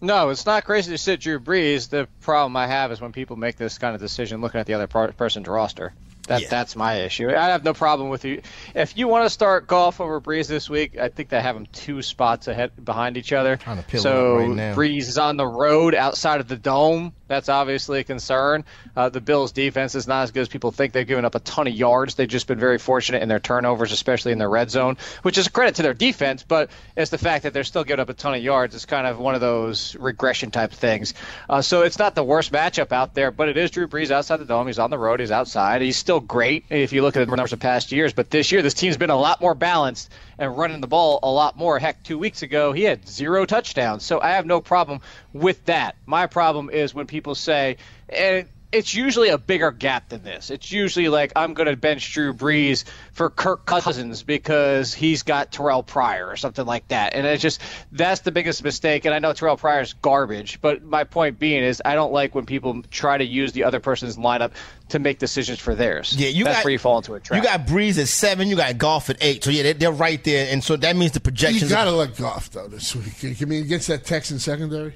[0.00, 1.88] No, it's not crazy to sit Drew Brees.
[1.88, 4.74] The problem I have is when people make this kind of decision looking at the
[4.74, 5.92] other person's roster.
[6.26, 6.48] That Yeah.
[6.48, 7.28] that's my issue.
[7.28, 8.40] I have no problem with you.
[8.74, 11.66] If you want to start Goff over Brees this week, I think they have them
[11.72, 13.58] two spots ahead behind each other.
[14.00, 14.74] So right.
[14.74, 17.12] Brees is on the road outside of the dome.
[17.26, 18.64] That's obviously a concern.
[18.94, 20.92] Uh, the Bills' defense is not as good as people think.
[20.92, 22.14] They've given up a ton of yards.
[22.14, 25.46] They've just been very fortunate in their turnovers, especially in the red zone, which is
[25.46, 26.44] a credit to their defense.
[26.46, 28.74] But it's the fact that they're still giving up a ton of yards.
[28.74, 31.14] It's kind of one of those regression type things.
[31.48, 34.36] Uh, so it's not the worst matchup out there, but it is Drew Brees outside
[34.36, 34.66] the dome.
[34.66, 35.20] He's on the road.
[35.20, 35.80] He's outside.
[35.80, 38.12] He's still great if you look at the numbers of past years.
[38.12, 41.30] But this year, this team's been a lot more balanced and running the ball a
[41.30, 41.78] lot more.
[41.78, 44.04] Heck, two weeks ago, he had zero touchdowns.
[44.04, 45.00] So I have no problem
[45.32, 45.96] with that.
[46.06, 47.76] My problem is when people say,
[48.08, 50.50] and it's usually a bigger gap than this.
[50.50, 55.52] It's usually like I'm going to bench Drew Brees for Kirk Cousins because he's got
[55.52, 57.14] Terrell Pryor or something like that.
[57.14, 57.60] And it's just
[57.92, 59.04] that's the biggest mistake.
[59.04, 62.46] And I know Terrell Pryor's garbage, but my point being is I don't like when
[62.46, 64.52] people try to use the other person's lineup
[64.88, 66.14] to make decisions for theirs.
[66.18, 67.40] Yeah, you that's got where you fall into a trap.
[67.40, 68.48] You got Brees at seven.
[68.48, 69.44] You got Goff at eight.
[69.44, 71.62] So yeah, they're, they're right there, and so that means the projections.
[71.62, 73.40] You got to let Goff though this week.
[73.40, 74.94] I mean, against that Texan secondary.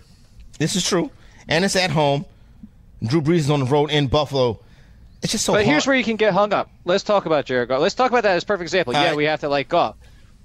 [0.58, 1.10] this is true,
[1.46, 2.26] and it's at home.
[3.02, 4.60] Drew Brees is on the road in Buffalo.
[5.22, 5.52] It's just so.
[5.52, 6.70] But here's where you can get hung up.
[6.84, 7.80] Let's talk about Jared Goff.
[7.80, 8.94] Let's talk about that as a perfect example.
[8.94, 9.16] All yeah, right.
[9.16, 9.96] we have to like Goff.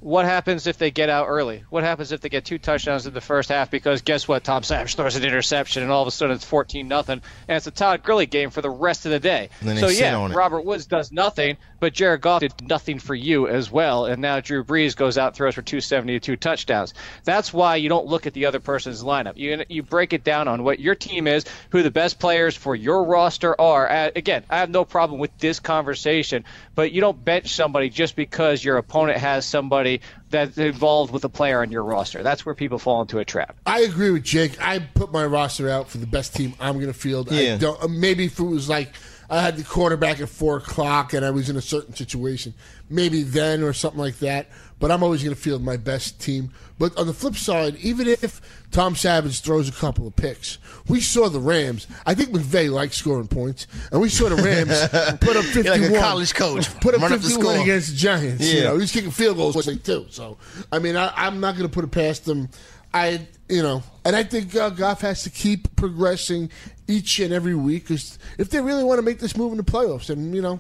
[0.04, 1.64] What happens if they get out early?
[1.70, 3.72] What happens if they get two touchdowns in the first half?
[3.72, 4.44] Because guess what?
[4.44, 7.68] Tom Savage throws an interception, and all of a sudden it's 14 nothing, and it's
[7.68, 9.50] a Todd Gurley game for the rest of the day.
[9.62, 10.34] And then they so yeah.
[10.34, 14.42] Robert Woods does nothing, but Jared Goff did nothing for you as well, and now
[14.42, 16.94] Drew Brees goes out throws for 270 two touchdowns.
[17.24, 19.38] That's why you don't look at the other person's lineup.
[19.38, 22.76] You you break it down on what your team is, who the best players for
[22.76, 23.90] your roster are.
[23.90, 26.44] Uh, again, I have no problem with this conversation,
[26.76, 29.93] but you don't bench somebody just because your opponent has somebody
[30.30, 32.24] that's involved with a player on your roster.
[32.24, 33.56] That's where people fall into a trap.
[33.66, 34.60] I agree with Jake.
[34.62, 37.32] I put my roster out for the best team I'm going to field.
[37.32, 37.56] Yeah.
[37.56, 37.82] I don't.
[37.84, 38.94] uh, Maybe if it was like
[39.30, 42.54] I had the quarterback at four o'clock and I was in a certain situation,
[42.90, 44.48] maybe then or something like that.
[44.80, 46.52] But I'm always going to field my best team.
[46.78, 50.58] But on the flip side, even if Tom Savage throws a couple of picks,
[50.90, 51.88] we saw the Rams.
[52.06, 54.78] I think McVay likes scoring points, and we saw the Rams
[55.22, 55.82] put up You're 51.
[55.82, 56.80] like a college coach.
[56.82, 57.64] Put up Run up the 51 score.
[57.64, 58.52] against the Giants.
[58.52, 58.64] You Yeah.
[58.66, 60.06] know, he's kicking field goals like too.
[60.10, 60.38] So
[60.70, 62.50] I mean, I, I'm not going to put it past them.
[62.94, 66.50] I you know, and I think uh, Goff has to keep progressing
[66.88, 69.64] each and every week because if they really want to make this move in the
[69.64, 70.60] playoffs, then you know,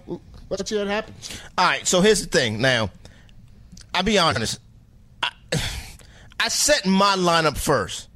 [0.50, 1.40] let's see what happens.
[1.58, 2.62] All right, so here's the thing.
[2.62, 2.90] Now,
[3.94, 4.60] I'll be honest.
[5.22, 5.32] I,
[6.40, 8.10] I set my lineup first,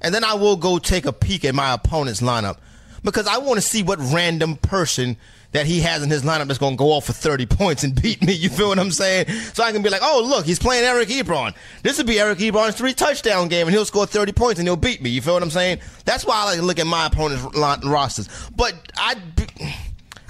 [0.00, 2.58] and then I will go take a peek at my opponent's lineup
[3.02, 5.16] because I want to see what random person
[5.52, 8.00] that he has in his lineup that's going to go off for 30 points and
[8.00, 8.32] beat me.
[8.32, 9.28] You feel what I'm saying?
[9.54, 11.54] So I can be like, oh, look, he's playing Eric Ebron.
[11.82, 14.76] This would be Eric Ebron's three touchdown game, and he'll score 30 points and he'll
[14.76, 15.10] beat me.
[15.10, 15.80] You feel what I'm saying?
[16.04, 17.44] That's why I like to look at my opponent's
[17.84, 18.28] rosters.
[18.56, 19.16] But I,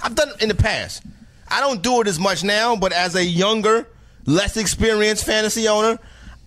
[0.01, 1.03] I've done it in the past.
[1.47, 3.87] I don't do it as much now, but as a younger,
[4.25, 5.99] less experienced fantasy owner,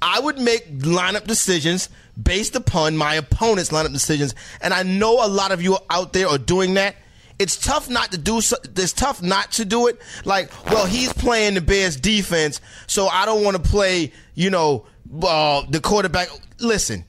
[0.03, 1.89] I would make lineup decisions
[2.21, 4.35] based upon my opponent's lineup decisions.
[4.61, 6.97] And I know a lot of you out there are doing that.
[7.38, 8.40] It's tough not to do.
[8.40, 10.01] so- It's tough not to do it.
[10.25, 14.12] Like, well, he's playing the Bears defense, so I don't want to play.
[14.35, 14.87] You know,
[15.22, 16.29] uh, the quarterback.
[16.61, 17.05] Listen,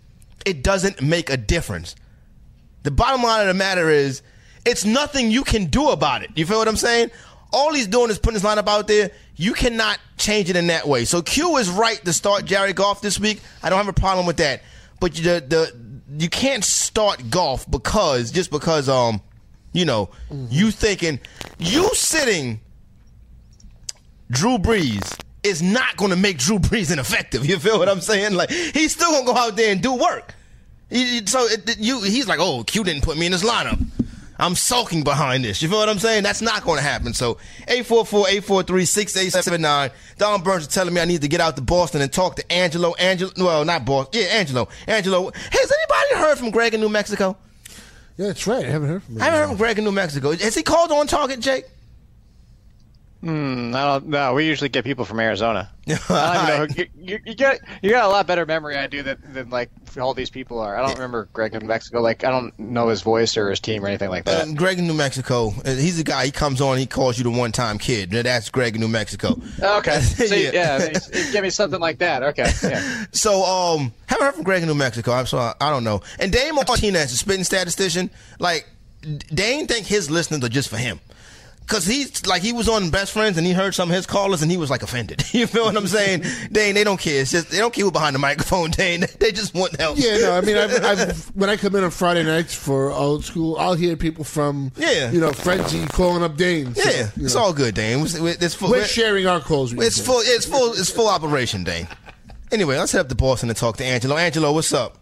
[0.45, 1.95] it doesn't make a difference.
[2.83, 4.21] The bottom line of the matter is,
[4.65, 6.31] it's nothing you can do about it.
[6.35, 7.11] You feel what I'm saying?
[7.53, 9.11] All he's doing is putting his lineup out there.
[9.37, 11.05] You cannot change it in that way.
[11.05, 13.39] So Q is right to start Jared Goff this week.
[13.63, 14.61] I don't have a problem with that.
[14.99, 15.73] But the the
[16.17, 19.21] you can't start Goff because just because um
[19.77, 20.09] you know
[20.49, 20.69] you mm-hmm.
[20.69, 21.19] thinking
[21.59, 22.59] you sitting
[24.29, 27.45] Drew Brees is not going to make Drew Brees ineffective.
[27.45, 28.33] You feel what I'm saying?
[28.33, 30.35] Like he's still going to go out there and do work.
[30.89, 33.81] He- So it, you, he's like, oh, Q didn't put me in his lineup.
[34.39, 35.63] I'm sulking behind this.
[35.63, 36.21] You feel what I'm saying?
[36.21, 37.15] That's not going to happen.
[37.15, 39.91] So 844-843-6879.
[40.19, 42.51] Don Burns is telling me I need to get out to Boston and talk to
[42.51, 42.93] Angelo.
[42.95, 44.21] Angelo, well, not Boston.
[44.21, 44.67] Yeah, Angelo.
[44.85, 45.31] Angelo.
[45.33, 47.35] Has anybody heard from Greg in New Mexico?
[48.17, 48.65] Yeah, that's right.
[48.65, 49.21] I haven't heard from him.
[49.21, 50.31] I haven't heard from Greg in New Mexico.
[50.35, 51.65] Has he called on target, Jake?
[53.21, 54.35] Hmm, I don't know.
[54.35, 55.71] We usually get people from Arizona.
[56.09, 56.73] I don't know.
[56.75, 59.49] who- You, you, you got you got a lot better memory I do than, than
[59.49, 60.77] like all these people are.
[60.77, 62.01] I don't remember Greg in Mexico.
[62.01, 64.47] Like I don't know his voice or his team or anything like that.
[64.47, 65.53] Uh, Greg in New Mexico.
[65.65, 66.25] Uh, he's the guy.
[66.25, 66.77] He comes on.
[66.77, 68.11] He calls you the one-time kid.
[68.11, 69.41] That's Greg in New Mexico.
[69.59, 70.51] Okay, so, Yeah.
[70.53, 70.99] yeah,
[71.31, 72.21] give me something like that.
[72.21, 73.05] Okay, yeah.
[73.13, 75.11] So, um, haven't heard from Greg in New Mexico.
[75.13, 76.01] I'm sorry, I don't know.
[76.19, 78.67] And Dane Martinez, the spitting statistician, like
[79.01, 80.99] Dane think his listeners are just for him.
[81.67, 84.41] Cause he's like he was on Best Friends and he heard some of his callers
[84.41, 85.21] and he was like offended.
[85.33, 86.23] You feel what I'm saying?
[86.49, 87.21] Dane, they don't care.
[87.21, 88.71] It's just they don't care who behind the microphone.
[88.71, 89.97] Dane, they just want help.
[89.99, 93.25] Yeah, no, I mean, I've, I've, when I come in on Friday nights for old
[93.25, 95.11] school, I'll hear people from, Yeah.
[95.11, 96.73] you know, Frenzy calling up Dane.
[96.73, 97.09] So, yeah.
[97.17, 97.99] you It's all good, Dane.
[97.99, 99.75] It's, it's full, we're sharing our calls.
[99.75, 100.05] With It's you.
[100.05, 100.21] full.
[100.23, 100.71] It's full.
[100.71, 101.87] It's full operation, Dane.
[102.49, 104.15] Anyway, let's head up to Boston and talk to Angelo.
[104.15, 104.97] Angelo, what's up?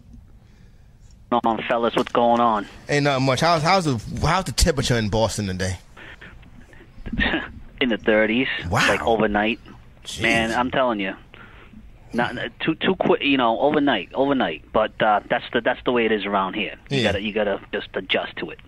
[1.30, 2.66] Come on, fellas, what's going on?
[2.90, 3.42] Ain't nothing much.
[3.42, 5.78] How's how's the how's the temperature in Boston today?
[7.82, 8.88] In the 30s, Wow.
[8.88, 9.60] like overnight.
[10.22, 11.14] Man, I'm telling you,
[12.14, 13.22] not too too quick.
[13.22, 14.64] You know, overnight, overnight.
[14.72, 16.76] But uh, that's the that's the way it is around here.
[16.90, 17.04] You Yeah.
[17.04, 18.60] gotta you gotta just adjust to it.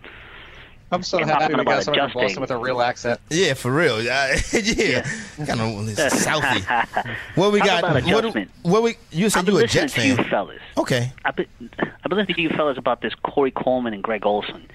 [0.92, 2.22] I'm so You're happy we about got someone from adjusting.
[2.22, 3.20] Boston with a real accent.
[3.30, 3.96] Yeah, for real.
[3.96, 5.02] Uh, yeah,
[5.46, 7.16] kind of Southie.
[7.36, 8.04] What we Talk got?
[8.06, 8.98] What, do- what we?
[9.12, 10.26] You said I've you a listening Jet to you fan.
[10.30, 10.62] fellas.
[10.78, 11.12] Okay.
[11.26, 14.66] I've been, I've been listening to you fellas about this Corey Coleman and Greg Olsen.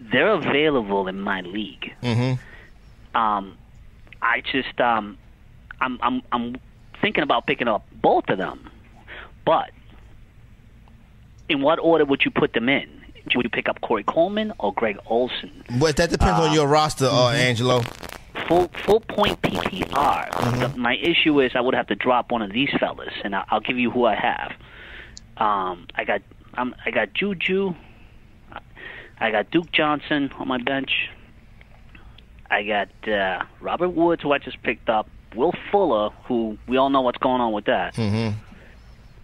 [0.00, 1.92] They're available in my league.
[2.02, 2.40] Mm-hmm.
[3.16, 3.56] Um,
[4.20, 5.16] I just um,
[5.80, 6.56] I'm I'm I'm
[7.00, 8.70] thinking about picking up both of them,
[9.44, 9.70] but
[11.48, 12.88] in what order would you put them in?
[13.34, 15.64] Would you pick up Corey Coleman or Greg Olsen?
[15.80, 17.80] But that depends on your roster, uh, Angelo.
[18.48, 20.30] Full full point PPR.
[20.30, 20.60] Mm-hmm.
[20.60, 23.44] The- my issue is I would have to drop one of these fellas, and I'll,
[23.50, 24.52] I'll give you who I have.
[25.38, 26.20] Um, I got
[26.54, 27.74] um, I got Juju.
[29.18, 31.08] I got Duke Johnson on my bench.
[32.50, 35.08] I got uh, Robert Woods, who I just picked up.
[35.34, 37.94] Will Fuller, who we all know what's going on with that.
[37.94, 38.38] Mm-hmm.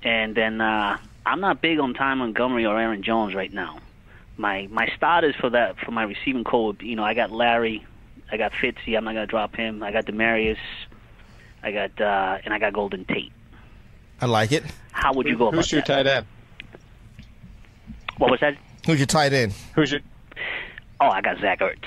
[0.02, 3.78] And then uh, I'm not big on Ty Montgomery or Aaron Jones right now.
[4.36, 7.86] My my starters for that for my receiving core, you know, I got Larry,
[8.30, 8.96] I got Fitzy.
[8.96, 9.82] I'm not gonna drop him.
[9.82, 10.58] I got Demaryius,
[11.62, 13.32] I got uh, and I got Golden Tate.
[14.20, 14.64] I like it.
[14.90, 15.86] How would you go about Who's your that?
[15.86, 16.26] tight end?
[18.18, 18.56] What was that?
[18.86, 19.52] Who's your tight end?
[19.74, 20.00] Who's your
[21.00, 21.78] Oh, I got Zach Ertz.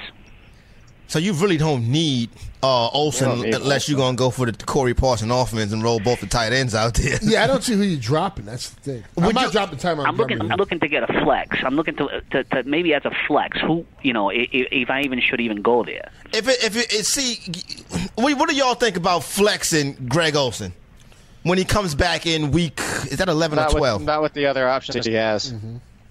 [1.08, 2.30] So you really don't need
[2.64, 6.00] uh, Olsen don't need unless you're gonna go for the Corey Parson offense and roll
[6.00, 7.20] both the tight ends out there.
[7.22, 8.46] Yeah, I don't see who you're dropping.
[8.46, 9.04] That's the thing.
[9.18, 10.42] I'm Would not you- dropping time on I'm looking.
[10.42, 11.58] I'm looking to get a flex.
[11.64, 13.60] I'm looking to, to, to maybe as a flex.
[13.62, 16.10] Who you know, if, if I even should even go there.
[16.34, 17.40] If it, if it, it see,
[18.16, 20.74] what, what do y'all think about flexing Greg Olsen?
[21.44, 22.80] when he comes back in week?
[23.12, 24.02] Is that eleven not or twelve?
[24.02, 25.54] with, not with the other options he has.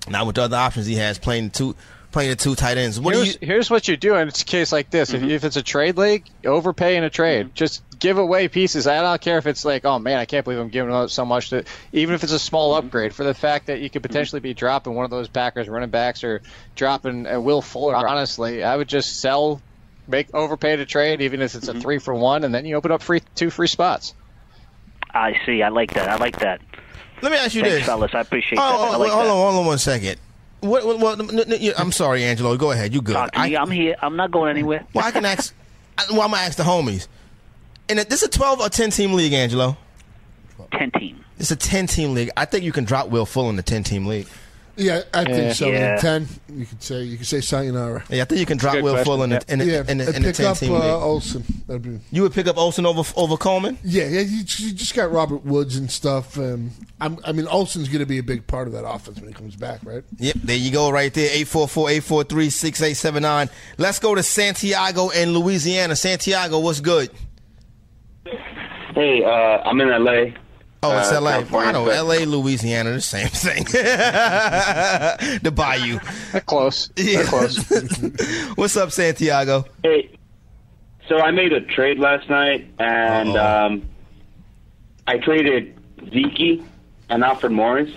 [0.08, 1.74] Not with the other options he has playing two
[2.14, 2.98] playing the two tight ends.
[2.98, 3.34] What here's, you?
[3.34, 3.44] Mm-hmm.
[3.46, 5.12] here's what you do in a case like this.
[5.12, 7.54] If, if it's a trade league, overpay in a trade.
[7.54, 8.86] Just give away pieces.
[8.86, 11.24] I don't care if it's like, oh man, I can't believe I'm giving up so
[11.26, 11.50] much.
[11.50, 14.54] To, even if it's a small upgrade, for the fact that you could potentially be
[14.54, 16.40] dropping one of those Packers running backs or
[16.76, 17.94] dropping uh, Will Fuller.
[17.96, 19.60] Honestly, I would just sell,
[20.08, 22.92] make overpay to trade, even if it's a three for one, and then you open
[22.92, 24.14] up free two free spots.
[25.12, 25.62] I see.
[25.62, 26.08] I like that.
[26.08, 26.60] I like that.
[27.22, 27.86] Let me ask you Thanks, this.
[27.86, 28.14] fellas.
[28.14, 28.78] I appreciate Oh, that.
[28.78, 29.30] oh, I like hold that.
[29.30, 30.20] on, hold on one second.
[30.64, 32.56] What, what, what, n- n- I'm sorry, Angelo.
[32.56, 32.94] Go ahead.
[32.94, 33.12] You good?
[33.14, 33.54] Talk to me.
[33.54, 33.96] I, I'm here.
[34.00, 34.84] I'm not going anywhere.
[34.94, 35.54] well, I can ask.
[36.10, 37.06] Well, I'm gonna ask the homies.
[37.88, 39.76] And this is a 12 or 10 team league, Angelo.
[40.72, 41.22] Ten team.
[41.38, 42.30] It's a 10 team league.
[42.36, 44.26] I think you can drop Will Full in the 10 team league.
[44.76, 45.52] Yeah, I think Yeah.
[45.52, 45.68] so.
[45.70, 45.94] Yeah.
[45.94, 48.02] In ten, you could say you could say sayonara.
[48.08, 49.42] Yeah, I think you can drop Will question, Full in the, yeah.
[49.52, 50.84] in the, Yeah, in the, and in the pick 10 up team uh, league.
[50.84, 51.44] Olsen.
[51.66, 53.78] That'd be You would pick up Olsen over over Coleman?
[53.84, 54.04] yeah.
[54.08, 56.36] Yeah, you, you just got Robert Woods and stuff.
[56.38, 59.28] Um, I'm, I mean, Olsen's going to be a big part of that offense when
[59.28, 60.02] he comes back, right?
[60.18, 61.28] Yep, there you go right there.
[61.44, 63.50] 844-843-6879.
[63.78, 65.96] Let's go to Santiago in Louisiana.
[65.96, 67.10] Santiago, what's good?
[68.94, 69.28] Hey, uh,
[69.68, 70.26] I'm in LA.
[70.84, 71.30] Oh, it's Uh, LA.
[71.32, 73.64] California, I know but- LA, Louisiana, the same thing.
[75.42, 75.98] the Bayou.
[76.32, 76.90] They're close.
[76.96, 77.22] Yeah.
[77.22, 78.52] They're close.
[78.56, 79.64] What's up, Santiago?
[79.82, 80.10] Hey,
[81.08, 83.82] so I made a trade last night, and um,
[85.06, 85.74] I traded
[86.12, 86.62] Zeke
[87.08, 87.90] and Alfred Morris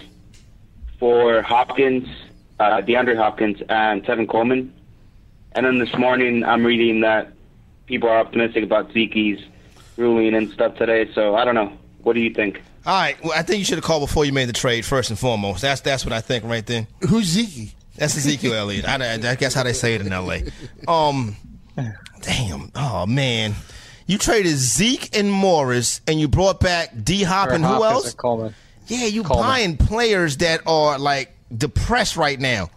[0.99, 2.07] for Hopkins,
[2.59, 4.73] uh, DeAndre Hopkins, and Tevin Coleman.
[5.53, 7.31] And then this morning, I'm reading that
[7.85, 9.41] people are optimistic about Zeke's
[9.95, 11.09] ruling and stuff today.
[11.13, 11.71] So I don't know.
[12.04, 12.62] What do you think?
[12.86, 15.10] All right, well, I think you should have called before you made the trade, first
[15.10, 15.62] and foremost.
[15.62, 16.88] That's that's what I think right then.
[17.08, 17.74] Who's Zeke?
[17.95, 18.88] That's Ezekiel Elliott.
[18.88, 20.38] I, I guess how they say it in LA.
[20.88, 21.36] Um,
[22.22, 22.72] damn.
[22.76, 23.56] Oh man,
[24.06, 28.14] you traded Zeke and Morris, and you brought back D Hop and who Hopkins else?
[28.14, 28.56] Coleman.
[28.88, 29.45] Yeah, you Coleman.
[29.45, 32.70] buying players that are like depressed right now.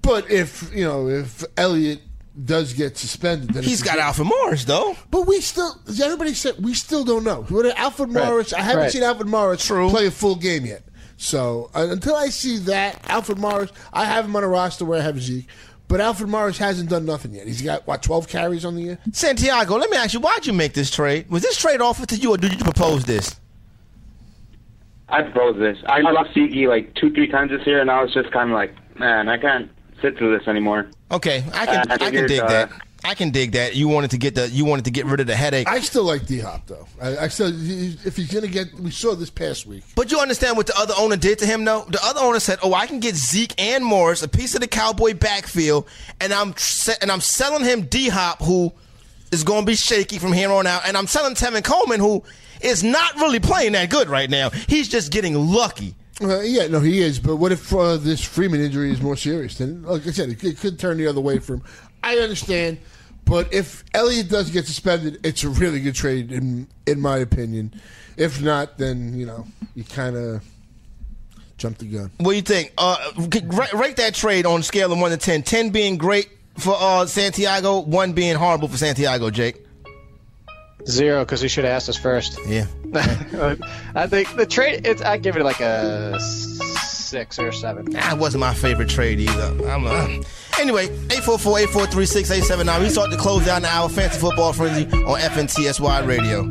[0.00, 2.00] But if you know if Elliott
[2.44, 4.96] does get suspended, then He's it's- got Alfred Morris though.
[5.10, 7.42] But we still, everybody said we still don't know.
[7.48, 8.52] What Alfred Morris?
[8.52, 8.90] I haven't Right.
[8.92, 9.90] seen Alfred Morris True.
[9.90, 10.82] play a full game yet.
[11.18, 14.98] So uh, until I see that Alfred Morris, I have him on a roster where
[14.98, 15.46] I have Zeke.
[15.88, 17.46] But Alfred Morris hasn't done nothing yet.
[17.46, 18.98] He's got what twelve carries on the year.
[19.12, 21.28] Santiago, let me ask you, why'd you make this trade?
[21.28, 23.38] Was this trade offered to you, or did you propose this?
[25.08, 25.76] I proposed this.
[25.86, 28.54] I lost Zeke like two, three times this year, and I was just kind of
[28.54, 29.70] like, man, I can't
[30.02, 30.88] sit through this anymore.
[31.10, 32.70] Okay, I can Uh, I I can dig uh, that.
[33.04, 33.74] I can dig that.
[33.74, 35.68] You wanted to get the you wanted to get rid of the headache.
[35.68, 36.86] I still like D Hop though.
[37.00, 39.82] I, I still if he's gonna get, we saw this past week.
[39.96, 41.84] But you understand what the other owner did to him, though.
[41.88, 44.68] The other owner said, "Oh, I can get Zeke and Morris a piece of the
[44.68, 45.88] Cowboy backfield,
[46.20, 46.54] and I'm
[47.00, 48.72] and I'm selling him D Hop, who
[49.32, 52.22] is going to be shaky from here on out, and I'm selling Tevin Coleman, who
[52.60, 54.50] is not really playing that good right now.
[54.50, 57.18] He's just getting lucky." Uh, yeah, no, he is.
[57.18, 59.58] But what if uh, this Freeman injury is more serious?
[59.58, 61.62] Then, like I said, it, it could turn the other way for him.
[62.02, 62.78] I understand,
[63.24, 67.74] but if Elliott does get suspended, it's a really good trade in in my opinion.
[68.16, 70.44] If not, then you know you kind of
[71.56, 72.10] jump the gun.
[72.18, 72.72] What do you think?
[72.76, 75.44] Uh, rate, rate that trade on a scale of one to 10.
[75.44, 79.30] 10 being great for uh, Santiago, one being horrible for Santiago.
[79.30, 79.64] Jake.
[80.86, 82.38] Zero, because he should have asked us first.
[82.46, 82.66] Yeah.
[83.94, 84.86] I think the trade.
[84.86, 87.86] It's I give it like a six or seven.
[87.92, 89.68] That wasn't my favorite trade either.
[89.68, 90.22] I'm uh,
[90.60, 92.80] anyway, 844-843-6879.
[92.80, 96.48] We start to close down our fancy football frenzy on FNTSY Radio.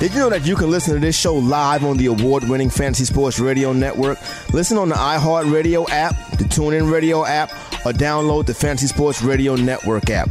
[0.00, 3.04] Did you know that you can listen to this show live on the award-winning Fantasy
[3.04, 4.18] Sports Radio Network?
[4.50, 7.50] Listen on the iHeartRadio app, the TuneIn Radio app,
[7.84, 10.30] or download the Fantasy Sports Radio Network app.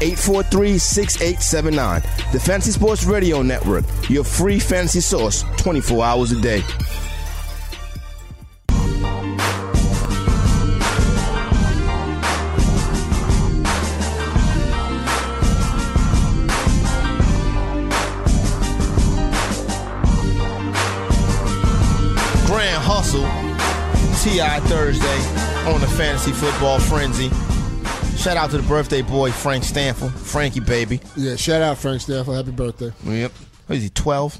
[0.00, 2.02] 843 6879.
[2.32, 6.62] The Fantasy Sports Radio Network, your free fantasy source 24 hours a day.
[22.46, 23.22] Grand Hustle,
[24.22, 27.30] TI Thursday on the Fantasy Football Frenzy.
[28.28, 30.12] Shout out to the birthday boy, Frank Stanfield.
[30.12, 31.00] Frankie, baby.
[31.16, 32.34] Yeah, shout out Frank Stafford.
[32.34, 32.92] Happy birthday.
[33.06, 33.32] Yep.
[33.64, 34.34] What is he, 12?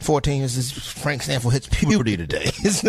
[0.00, 0.42] 14?
[0.42, 2.46] This is Frank Stanfield hits puberty today.
[2.64, 2.88] Is he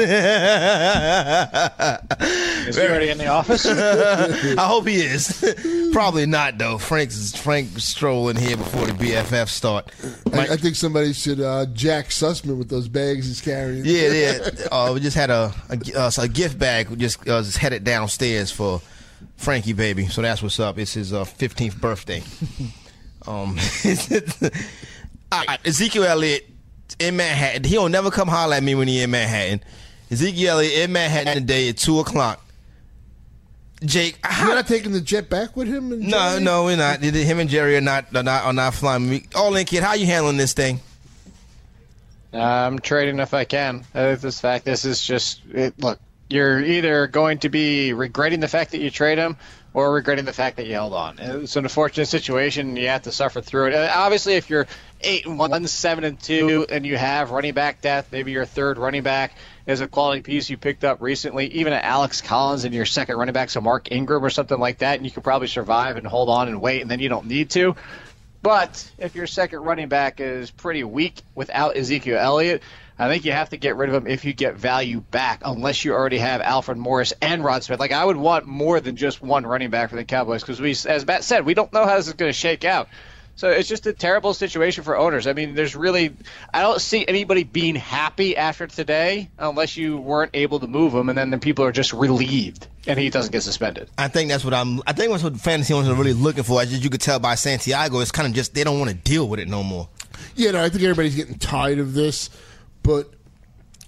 [2.81, 3.67] already in the office?
[3.67, 5.55] I hope he is.
[5.93, 6.79] Probably not, though.
[6.79, 9.91] Frank's Frank strolling here before the BFF start.
[10.34, 13.86] I, I think somebody should uh, jack Sussman with those bags he's carrying.
[13.86, 14.49] Yeah, yeah.
[14.71, 16.89] Uh, we just had a a, uh, a gift bag.
[16.89, 18.81] We just uh, just headed downstairs for
[19.38, 20.07] Frankie, baby.
[20.07, 20.78] So that's what's up.
[20.78, 22.24] It's his uh, 15th birthday.
[23.28, 23.57] um,
[25.32, 26.47] all right, Ezekiel Elliott
[26.99, 27.63] in Manhattan.
[27.63, 29.61] He'll never come holler at me when he in Manhattan.
[30.11, 32.39] Ezekiel Elliott in Manhattan today at two o'clock.
[33.84, 35.91] Jake, You're not taking the jet back with him?
[35.91, 36.43] And no, Jerry?
[36.43, 37.01] no, we're not.
[37.01, 39.09] Him and Jerry are not are not, are not flying.
[39.09, 39.84] We- All in, kid.
[39.84, 40.80] How you handling this thing?
[42.32, 43.84] I'm trading if I can.
[43.93, 45.99] Uh, this fact, this is just it, look.
[46.34, 49.38] You're either going to be regretting the fact that you trade him,
[49.73, 51.19] or regretting the fact that you held on.
[51.19, 52.75] It's an unfortunate situation.
[52.75, 53.73] You have to suffer through it.
[53.75, 54.65] Uh, obviously, if you're
[55.01, 58.79] eight and one, seven and two, and you have running back depth, maybe your third
[58.79, 59.36] running back
[59.67, 63.34] is a quality piece you picked up recently, even Alex Collins and your second running
[63.34, 66.29] back, so Mark Ingram or something like that, and you could probably survive and hold
[66.29, 67.75] on and wait, and then you don't need to.
[68.41, 72.61] But if your second running back is pretty weak without Ezekiel Elliott,
[72.97, 75.83] I think you have to get rid of him if you get value back, unless
[75.83, 77.79] you already have Alfred Morris and Rod Smith.
[77.79, 80.71] Like I would want more than just one running back for the Cowboys because we,
[80.71, 82.87] as Matt said, we don't know how this is going to shake out.
[83.35, 85.25] So it's just a terrible situation for owners.
[85.25, 86.15] I mean, there's really,
[86.53, 91.09] I don't see anybody being happy after today unless you weren't able to move him,
[91.09, 93.89] and then the people are just relieved and he doesn't get suspended.
[93.97, 94.81] I think that's what I'm.
[94.85, 96.61] I think that's what fantasy owners are really looking for.
[96.61, 99.27] As you could tell by Santiago, it's kind of just they don't want to deal
[99.27, 99.89] with it no more.
[100.35, 102.29] Yeah, no, I think everybody's getting tired of this.
[102.84, 103.09] But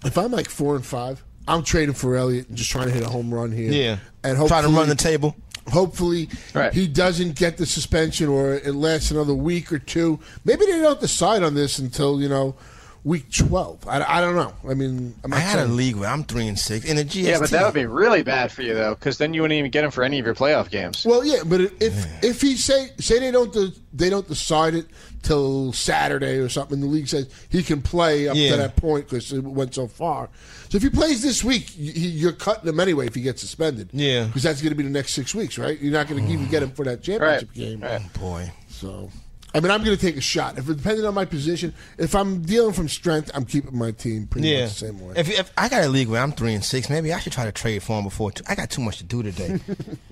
[0.04, 3.04] if I'm like four and five, I'm trading for Elliott and just trying to hit
[3.04, 3.72] a home run here.
[3.72, 5.36] Yeah, and trying to run the table.
[5.72, 6.72] Hopefully, Right.
[6.74, 10.20] he doesn't get the suspension, or it lasts another week or two.
[10.44, 12.56] Maybe they don't decide on this until you know
[13.04, 13.80] week twelve.
[13.88, 14.54] I, I don't know.
[14.70, 17.04] I mean, I'm I not had a league where I'm three and six in the
[17.04, 17.24] GST.
[17.24, 19.72] Yeah, but that would be really bad for you though, because then you wouldn't even
[19.72, 21.04] get him for any of your playoff games.
[21.04, 24.86] Well, yeah, but if if he say say they don't de- they don't decide it
[25.26, 28.52] till Saturday or something, the league says he can play up Yeah.
[28.52, 30.30] to that point because it went so far.
[30.70, 33.90] So if he plays this week, you're cutting him anyway if he gets suspended.
[33.92, 34.26] Yeah.
[34.26, 35.80] because that's going to be the next six weeks, right?
[35.80, 36.34] You're not going to hmm.
[36.34, 37.84] even get him for that championship game.
[37.84, 38.52] Oh, boy.
[38.70, 39.10] So
[39.56, 40.58] I mean, I'm going to take a shot.
[40.58, 44.28] If it's depending on my position, if I'm dealing from strength, I'm keeping my team
[44.28, 44.64] pretty Yeah.
[44.66, 45.14] much the same way.
[45.16, 47.46] If, if I got a league where I'm three and six, maybe I should try
[47.46, 48.32] to trade for him before.
[48.32, 49.60] Too, I got too much to do today.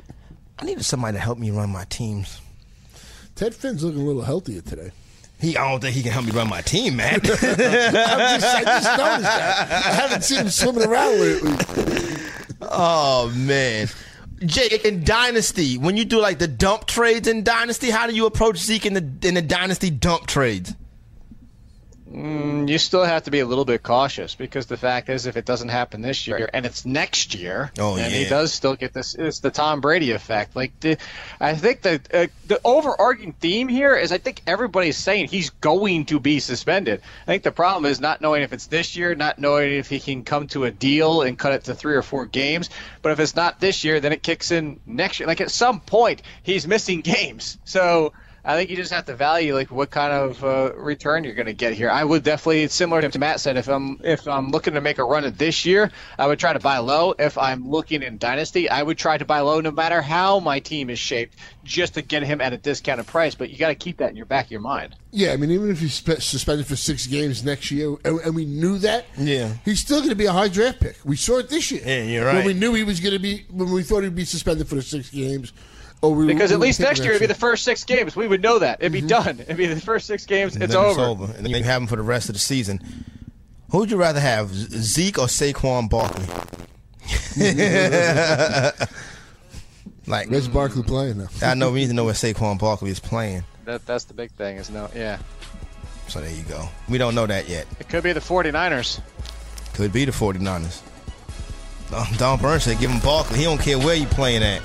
[0.59, 2.39] I needed somebody to help me run my teams.
[3.36, 4.91] Ted Finn's looking a little healthier today.
[5.43, 7.15] He, I don't think he can help me run my team, man.
[7.15, 9.67] I'm just, I just noticed that.
[9.69, 11.53] I haven't seen him swimming around lately.
[12.61, 13.89] oh man,
[14.45, 18.25] Jake in Dynasty, when you do like the dump trades in Dynasty, how do you
[18.25, 20.73] approach Zeke in the in the Dynasty dump trades?
[22.14, 25.36] Mm, you still have to be a little bit cautious because the fact is, if
[25.36, 28.20] it doesn't happen this year and it's next year, Oh, and yeah.
[28.20, 30.55] he does still get this, it's the Tom Brady effect.
[30.55, 30.97] Like the,
[31.39, 36.05] I think the uh, the overarching theme here is I think everybody's saying he's going
[36.05, 37.01] to be suspended.
[37.24, 39.99] I think the problem is not knowing if it's this year, not knowing if he
[39.99, 42.70] can come to a deal and cut it to three or four games.
[43.01, 45.26] But if it's not this year, then it kicks in next year.
[45.26, 48.14] Like at some point, he's missing games, so.
[48.45, 51.45] I think you just have to value like what kind of uh, return you're going
[51.45, 51.89] to get here.
[51.89, 54.97] I would definitely, it's similar to Matt said, if I'm if I'm looking to make
[54.97, 57.13] a run at this year, I would try to buy low.
[57.17, 60.59] If I'm looking in dynasty, I would try to buy low no matter how my
[60.59, 63.33] team is shaped, just to get him at a discounted price.
[63.33, 64.95] But you got to keep that in your back of your mind.
[65.11, 68.45] Yeah, I mean, even if he's suspended for six games next year, and, and we
[68.45, 69.53] knew that, Yeah.
[69.63, 70.97] he's still going to be a high draft pick.
[71.05, 71.81] We saw it this year.
[71.85, 72.45] Yeah, you're When right.
[72.45, 74.81] we knew he was going to be, when we thought he'd be suspended for the
[74.81, 75.53] six games.
[76.03, 78.13] Or we, Because we at least next year it'd be the first six games.
[78.13, 79.07] We would know that it'd be mm-hmm.
[79.07, 79.39] done.
[79.39, 80.53] It'd be the first six games.
[80.57, 81.31] It's Then over.
[81.31, 82.81] and then you have them for the rest of the season.
[83.71, 86.25] Who would you rather have, Zeke or Saquon Barkley?
[90.05, 91.27] like, Where's Barkley playing now?
[91.41, 93.45] I know we need to know where Saquon Barkley is playing.
[93.63, 94.57] That that's the big thing.
[94.57, 95.19] Is no, yeah.
[96.09, 96.67] So there you go.
[96.89, 97.65] We don't know that yet.
[97.79, 98.99] It could be the 49ers.
[99.73, 100.81] Could be the 49ers.
[101.89, 103.37] Don- Don Burns said, give him Barkley.
[103.37, 104.61] He don't care where you playing at.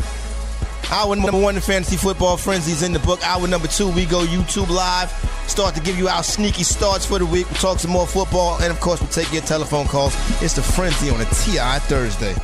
[0.90, 3.20] Hour number one in Fantasy Football Frenzy's in the book.
[3.26, 5.10] Hour number two, we go YouTube Live.
[5.46, 7.48] Start to give you our sneaky starts for the week.
[7.50, 8.56] We talk some more football.
[8.62, 10.14] And, of course, we take your telephone calls.
[10.42, 12.34] It's the Frenzy on a TI Thursday.